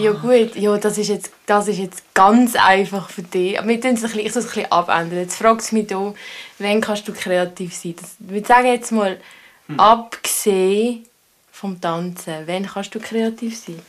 ja 0.02 0.12
gut, 0.12 0.56
ja, 0.56 0.76
das, 0.78 0.98
ist 0.98 1.08
jetzt, 1.08 1.30
das 1.46 1.68
ist 1.68 1.78
jetzt 1.78 2.02
ganz 2.14 2.54
einfach 2.56 3.10
für 3.10 3.22
dich. 3.22 3.58
Aber 3.58 3.68
wir 3.68 3.80
tun 3.80 3.94
es 3.94 3.98
ein 3.98 4.02
bisschen, 4.02 4.20
ich 4.20 4.26
es 4.26 4.36
ein 4.36 4.42
bisschen 4.44 4.72
abändern. 4.72 5.18
Jetzt 5.18 5.36
fragst 5.36 5.70
du 5.70 5.76
mich 5.76 5.88
hier, 5.88 6.14
wann 6.58 6.80
kannst 6.80 7.08
du 7.08 7.12
kreativ 7.12 7.74
sein? 7.74 7.94
Das, 8.00 8.16
wir 8.18 8.44
sagen 8.44 8.66
jetzt 8.66 8.92
mal, 8.92 9.18
hm. 9.66 9.80
abgesehen 9.80 11.06
vom 11.52 11.80
Tanzen, 11.80 12.46
wann 12.46 12.66
kannst 12.66 12.94
du 12.94 13.00
kreativ 13.00 13.58
sein? 13.58 13.80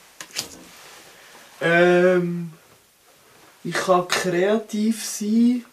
Ähm, 1.59 2.53
ich 3.63 3.73
kann 3.73 4.07
kreativ 4.07 5.03
sein 5.03 5.65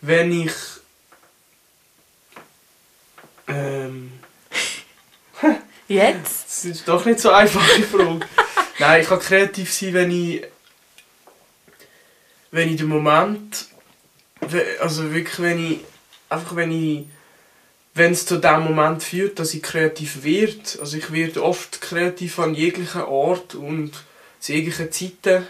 wenn 0.00 0.32
ich. 0.32 0.52
Ähm. 3.46 4.17
Jetzt? 5.88 6.44
Das 6.46 6.64
ist 6.66 6.86
doch 6.86 7.04
nicht 7.06 7.18
so 7.18 7.30
einfache 7.30 7.82
Frage. 7.82 8.20
Nein, 8.78 9.02
ich 9.02 9.08
kann 9.08 9.18
kreativ 9.18 9.72
sein, 9.72 9.94
wenn 9.94 10.10
ich. 10.10 10.42
Wenn 12.50 12.68
ich 12.68 12.76
den 12.76 12.88
Moment. 12.88 13.66
Also 14.80 15.12
wirklich, 15.12 15.40
wenn 15.40 15.72
ich. 15.72 15.80
Einfach 16.28 16.54
wenn 16.54 16.72
ich. 16.72 17.06
Wenn 17.94 18.12
es 18.12 18.26
zu 18.26 18.36
dem 18.36 18.60
Moment 18.60 19.02
führt, 19.02 19.38
dass 19.38 19.54
ich 19.54 19.62
kreativ 19.62 20.22
werde. 20.22 20.78
Also 20.80 20.98
ich 20.98 21.10
werde 21.10 21.42
oft 21.42 21.80
kreativ 21.80 22.38
an 22.38 22.54
jeglichen 22.54 23.02
Ort 23.02 23.54
und 23.54 23.92
zu 24.38 24.52
jeglichen 24.52 24.92
Zeiten. 24.92 25.46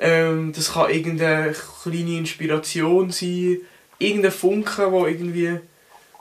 Ähm, 0.00 0.52
das 0.52 0.72
kann 0.72 0.90
irgendeine 0.90 1.54
kleine 1.82 2.18
Inspiration 2.18 3.12
sein, 3.12 3.58
irgendein 3.98 4.32
Funken, 4.32 4.90
wo 4.90 5.06
irgendwie 5.06 5.60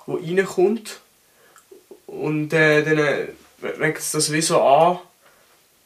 wo 0.06 0.16
reinkommt. 0.16 1.00
Und 2.20 2.54
äh, 2.54 2.84
dann 2.84 2.98
äh, 3.00 3.28
regt 3.80 4.00
es 4.00 4.12
das 4.12 4.32
wie 4.32 4.42
so 4.42 4.62
an. 4.62 5.00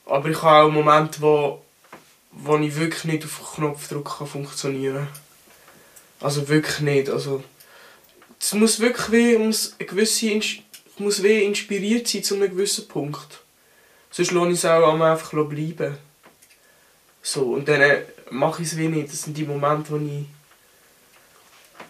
Aber 0.06 0.30
ich 0.30 0.42
habe 0.42 0.68
auch 0.68 0.72
Momente, 0.72 1.22
wo, 1.22 1.62
wo 2.32 2.58
ich 2.58 2.76
wirklich 2.76 3.06
nicht 3.06 3.26
auf 3.26 3.56
Knopfdruck 3.56 4.18
kann 4.18 4.28
funktionieren 4.28 5.08
Also 6.20 6.48
wirklich 6.50 6.80
nicht. 6.80 7.10
Also, 7.10 7.44
es 8.40 8.54
muss 8.54 8.80
wirklich 8.80 9.12
wie, 9.12 9.38
muss 9.38 9.76
eine 9.80 9.88
gewisse, 9.88 10.28
ich 10.28 10.64
muss 10.98 11.24
wie 11.24 11.44
inspiriert 11.44 12.08
sein 12.08 12.24
zu 12.24 12.36
einem 12.36 12.50
gewissen 12.50 12.88
Punkt. 12.88 13.42
Sonst 14.12 14.32
lasse 14.32 14.50
ich 14.50 14.58
es 14.58 14.66
auch 14.66 15.00
einfach 15.00 15.32
bleiben. 15.32 15.98
So, 17.22 17.54
und 17.54 17.68
dann 17.68 17.82
äh, 17.82 18.04
mache 18.30 18.62
ich 18.62 18.70
es 18.70 18.78
wie 18.78 18.88
nicht. 18.88 19.12
Das 19.12 19.24
sind 19.24 19.38
die 19.38 19.44
Momente, 19.44 19.92
wo 19.92 19.98
ich, 19.98 20.26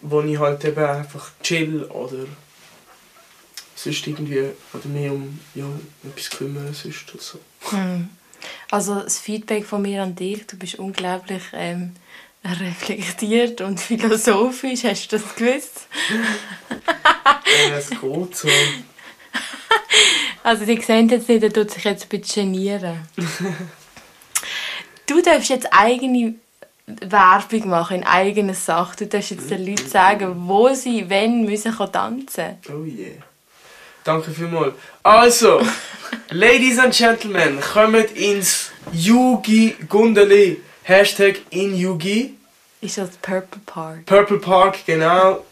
wo 0.02 0.20
ich 0.22 0.38
halt 0.38 0.64
eben 0.64 0.84
einfach 0.84 1.30
chill 1.42 1.84
oder 1.84 2.26
sonst 3.78 4.06
irgendwie 4.06 4.50
oder 4.72 4.88
mehr 4.88 5.12
um 5.12 5.38
ja, 5.54 5.64
etwas 6.04 6.30
kümmern 6.30 6.74
sonst 6.74 7.14
oder 7.14 7.22
so. 7.22 7.38
Hm. 7.70 8.08
Also 8.70 9.00
das 9.00 9.18
Feedback 9.18 9.64
von 9.64 9.82
mir 9.82 10.02
an 10.02 10.14
dich, 10.14 10.46
du 10.46 10.56
bist 10.56 10.78
unglaublich 10.78 11.42
ähm, 11.52 11.92
reflektiert 12.44 13.60
und 13.60 13.80
philosophisch, 13.80 14.84
hast 14.84 15.08
du 15.08 15.18
das 15.18 15.34
gewusst? 15.34 15.86
ja, 17.68 17.76
es 17.76 17.90
geht 17.90 18.36
so. 18.36 18.48
Also 20.44 20.64
die 20.64 20.80
sehen 20.80 21.08
jetzt 21.10 21.28
nicht, 21.28 21.42
er 21.42 21.52
tut 21.52 21.70
sich 21.70 21.84
jetzt 21.84 22.04
ein 22.04 22.20
bisschen 22.20 22.52
genieren. 22.52 23.06
Du 25.06 25.22
darfst 25.22 25.48
jetzt 25.48 25.72
eigene 25.72 26.34
Werbung 26.86 27.68
machen 27.68 27.96
in 27.96 28.04
eigener 28.04 28.52
Sache. 28.52 28.94
Du 28.98 29.06
darfst 29.06 29.30
jetzt 29.30 29.50
den 29.50 29.64
Leuten 29.64 29.88
sagen, 29.88 30.34
wo 30.46 30.72
sie, 30.74 31.08
wenn, 31.08 31.46
müssen 31.46 31.74
tanzen 31.90 32.58
Oh 32.68 32.84
yeah. 32.84 33.22
Danke 34.08 34.30
vielmals. 34.30 34.72
Also, 35.02 35.60
Ladies 36.30 36.78
and 36.78 36.94
Gentlemen, 36.94 37.60
kommt 37.60 38.10
ins 38.16 38.70
Yugi 38.92 39.76
Gundeli. 39.86 40.62
Hashtag 40.82 41.40
in 41.50 41.76
Yugi. 41.76 42.34
Ist 42.80 42.96
das 42.96 43.10
Purple 43.20 43.60
Park? 43.66 44.06
Purple 44.06 44.38
Park, 44.38 44.78
genau. 44.86 45.44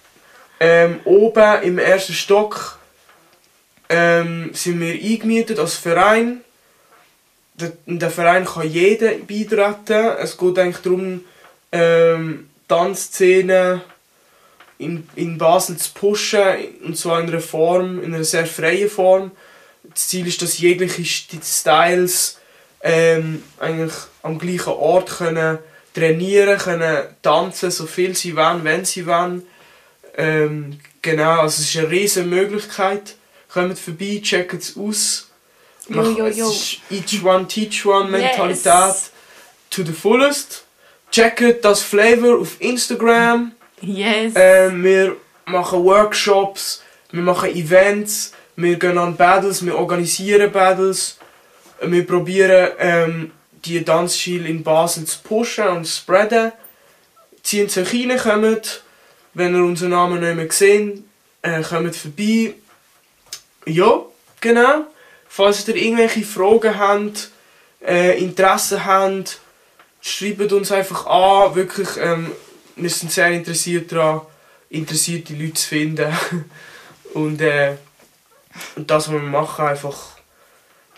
Ähm, 0.59 1.01
oben 1.05 1.63
im 1.65 1.79
ersten 1.79 2.15
Stock 2.15 2.79
ähm, 3.91 4.51
sind 4.55 4.81
wir 4.81 4.95
eingemietet 4.95 5.59
als 5.59 5.75
Verein 5.75 6.41
der, 7.61 7.73
der 7.87 8.11
Verein 8.11 8.45
kann 8.45 8.71
jeder 8.71 9.13
beitreten. 9.13 10.17
Es 10.19 10.37
geht 10.37 10.59
eigentlich 10.59 10.83
darum, 10.83 11.25
ähm, 11.73 12.51
Tanzszene 12.69 13.83
in, 14.79 15.09
in 15.17 15.39
Basel 15.39 15.77
zu 15.77 15.91
pushen, 15.95 16.43
und 16.85 16.97
zwar 16.97 17.21
in 17.21 17.29
einer 17.29 17.41
Form, 17.41 18.03
in 18.03 18.15
einer 18.15 18.25
sehr 18.25 18.47
freien 18.47 18.91
Form. 18.91 19.31
Das 19.83 20.09
Ziel 20.09 20.27
ist, 20.27 20.43
dass 20.43 20.59
jegliche 20.59 21.05
Styles 21.43 22.39
ähm, 22.83 23.43
eigentlich 23.59 23.95
am 24.23 24.39
gleichen 24.39 24.73
Ort 24.73 25.19
können 25.19 25.59
trainieren 25.97 26.59
können, 26.59 27.07
tanzen, 27.23 27.71
so 27.71 27.87
viel 27.87 28.15
sie 28.15 28.37
wollen, 28.37 28.65
wenn 28.65 28.85
sie 28.85 29.07
wollen. 29.07 29.47
Ähm, 30.17 30.79
genau, 31.01 31.41
also 31.41 31.63
es 31.63 31.71
ist 31.71 31.77
eine 31.79 31.91
riesige 31.91 32.27
Möglichkeit. 32.27 33.17
Kommt 33.49 33.79
vorbei, 33.79 34.21
checkt 34.23 34.53
es 34.53 34.77
aus. 34.77 35.31
Jo, 35.89 36.03
jo, 36.03 36.27
jo. 36.27 36.53
Each 36.91 37.25
one, 37.25 37.47
teach 37.49 37.87
one 37.87 38.11
Mentalität 38.11 38.67
yes. 38.67 39.11
to 39.71 39.83
the 39.85 39.93
fullest. 39.93 40.65
Checkt 41.11 41.65
das 41.65 41.81
Flavor 41.81 42.41
auf 42.41 42.61
Instagram. 42.61 43.53
Yes. 43.81 44.33
Ähm, 44.37 44.83
wir 44.83 45.17
machen 45.45 45.85
Workshops, 45.85 46.83
wir 47.11 47.23
machen 47.23 47.51
Events, 47.51 48.33
wir 48.57 48.79
gehen 48.79 48.99
an 48.99 49.17
Battles, 49.17 49.65
wir 49.65 49.77
organisieren 49.77 50.51
Battles. 50.51 51.19
Wir 51.83 52.07
probieren 52.07 52.71
ähm, 52.79 53.33
die 53.65 53.85
Tanzstil 53.85 54.47
in 54.47 54.63
Basel 54.63 55.05
zu 55.05 55.19
pushen 55.23 55.69
und 55.69 55.85
zu 55.85 55.99
spreaden. 55.99 56.53
Ziehen 57.43 57.69
Sie 57.69 57.83
rein, 57.83 58.19
kommt. 58.19 58.83
Wenn 59.35 59.55
ihr 59.55 59.63
unseren 59.63 59.91
Namen 59.91 60.21
nicht 60.21 60.37
mehr 60.37 60.51
seht, 60.51 61.03
äh, 61.43 61.63
kommt 61.63 61.95
vorbei. 61.95 62.55
Ja, 63.67 64.01
genau. 64.41 64.87
Falls 65.29 65.69
ihr 65.69 65.77
irgendwelche 65.77 66.23
Fragen 66.23 66.79
habt, 66.79 67.31
äh, 67.87 68.19
Interesse 68.19 68.87
habt, 68.87 69.39
schreibt 70.01 70.53
uns 70.53 70.73
einfach 70.73 71.07
an. 71.07 71.55
Wirklich, 71.55 71.89
ähm, 72.01 72.33
wir 72.77 72.91
sind 72.91 73.11
sehr 73.11 73.31
interessiert 73.31 73.91
daran, 73.91 74.23
interessierte 74.71 75.35
Leute 75.35 75.55
zu 75.55 75.69
finden. 75.69 76.13
und, 77.15 77.41
äh, 77.41 77.77
und 78.77 78.91
das, 78.91 79.09
was 79.09 79.15
wir 79.15 79.21
machen, 79.21 79.67
einfach 79.67 80.17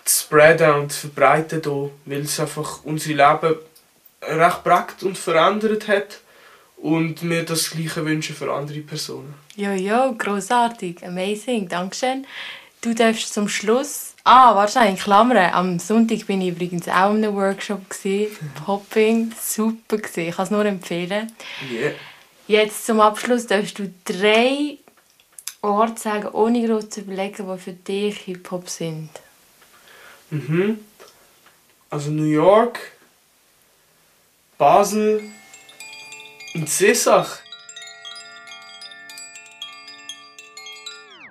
zu 0.04 0.22
spreaden 0.24 0.74
und 0.74 0.92
zu 0.92 1.08
verbreiten, 1.08 1.60
hier, 1.62 1.90
weil 2.04 2.20
es 2.20 2.40
einfach 2.40 2.84
unser 2.84 3.10
Leben 3.10 3.56
recht 4.22 4.64
prägt 4.64 5.02
und 5.02 5.16
verändert 5.16 5.88
hat 5.88 6.20
und 6.76 7.22
mir 7.22 7.44
das 7.44 7.70
Gleiche 7.70 8.04
wünschen 8.04 8.34
für 8.34 8.52
andere 8.52 8.80
Personen. 8.80 9.34
Ja, 9.56 9.74
ja, 9.74 10.12
großartig, 10.16 11.04
amazing, 11.04 11.68
Dankeschön. 11.68 12.26
Du 12.80 12.94
darfst 12.94 13.34
zum 13.34 13.48
Schluss. 13.48 14.14
Ah, 14.24 14.54
wahrscheinlich 14.54 15.00
Klammern. 15.00 15.52
Am 15.54 15.78
Sonntag 15.78 16.26
bin 16.26 16.42
ich 16.42 16.48
übrigens 16.48 16.88
auch 16.88 17.14
in 17.14 17.24
einem 17.24 17.34
Workshop 17.34 17.88
gewesen. 17.88 18.52
Popping, 18.64 19.32
super 19.40 19.96
gewesen. 19.96 20.28
Ich 20.28 20.36
kann 20.36 20.44
es 20.44 20.50
nur 20.50 20.64
empfehlen. 20.64 21.32
Yeah. 21.70 21.92
Jetzt 22.46 22.86
zum 22.86 23.00
Abschluss 23.00 23.46
darfst 23.46 23.78
du 23.78 23.92
drei 24.04 24.78
Orte 25.62 26.00
sagen, 26.00 26.28
ohne 26.28 26.66
groß 26.66 26.90
zu 26.90 27.00
überlegen, 27.00 27.46
die 27.46 27.58
für 27.58 27.72
dich 27.72 28.18
Hip-Hop 28.18 28.68
sind. 28.68 29.10
Mhm. 30.30 30.78
Also 31.90 32.10
New 32.10 32.24
York, 32.24 32.78
Basel 34.58 35.22
und 36.54 36.68
Sissach. 36.68 37.38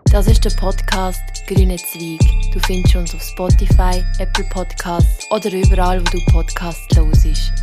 Das 0.06 0.28
ist 0.28 0.43
der 0.45 0.52
Podcast 0.52 1.37
Grüne 1.48 1.78
Zweig. 1.78 2.20
Du 2.52 2.60
findest 2.60 2.96
uns 2.98 3.16
auf 3.16 3.22
Spotify, 3.22 4.04
Apple 4.20 4.44
Podcasts 4.50 5.26
oder 5.32 5.50
überall, 5.54 6.02
wo 6.02 6.04
du 6.04 6.20
Podcasts 6.26 6.94
hörst. 6.94 7.54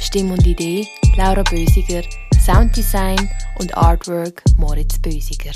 Stimme 0.00 0.32
und 0.32 0.46
Idee 0.46 0.88
Laura 1.18 1.42
Bösiger, 1.42 2.02
Sounddesign 2.40 3.30
und 3.58 3.76
Artwork 3.76 4.42
Moritz 4.56 4.98
Bösiger. 4.98 5.52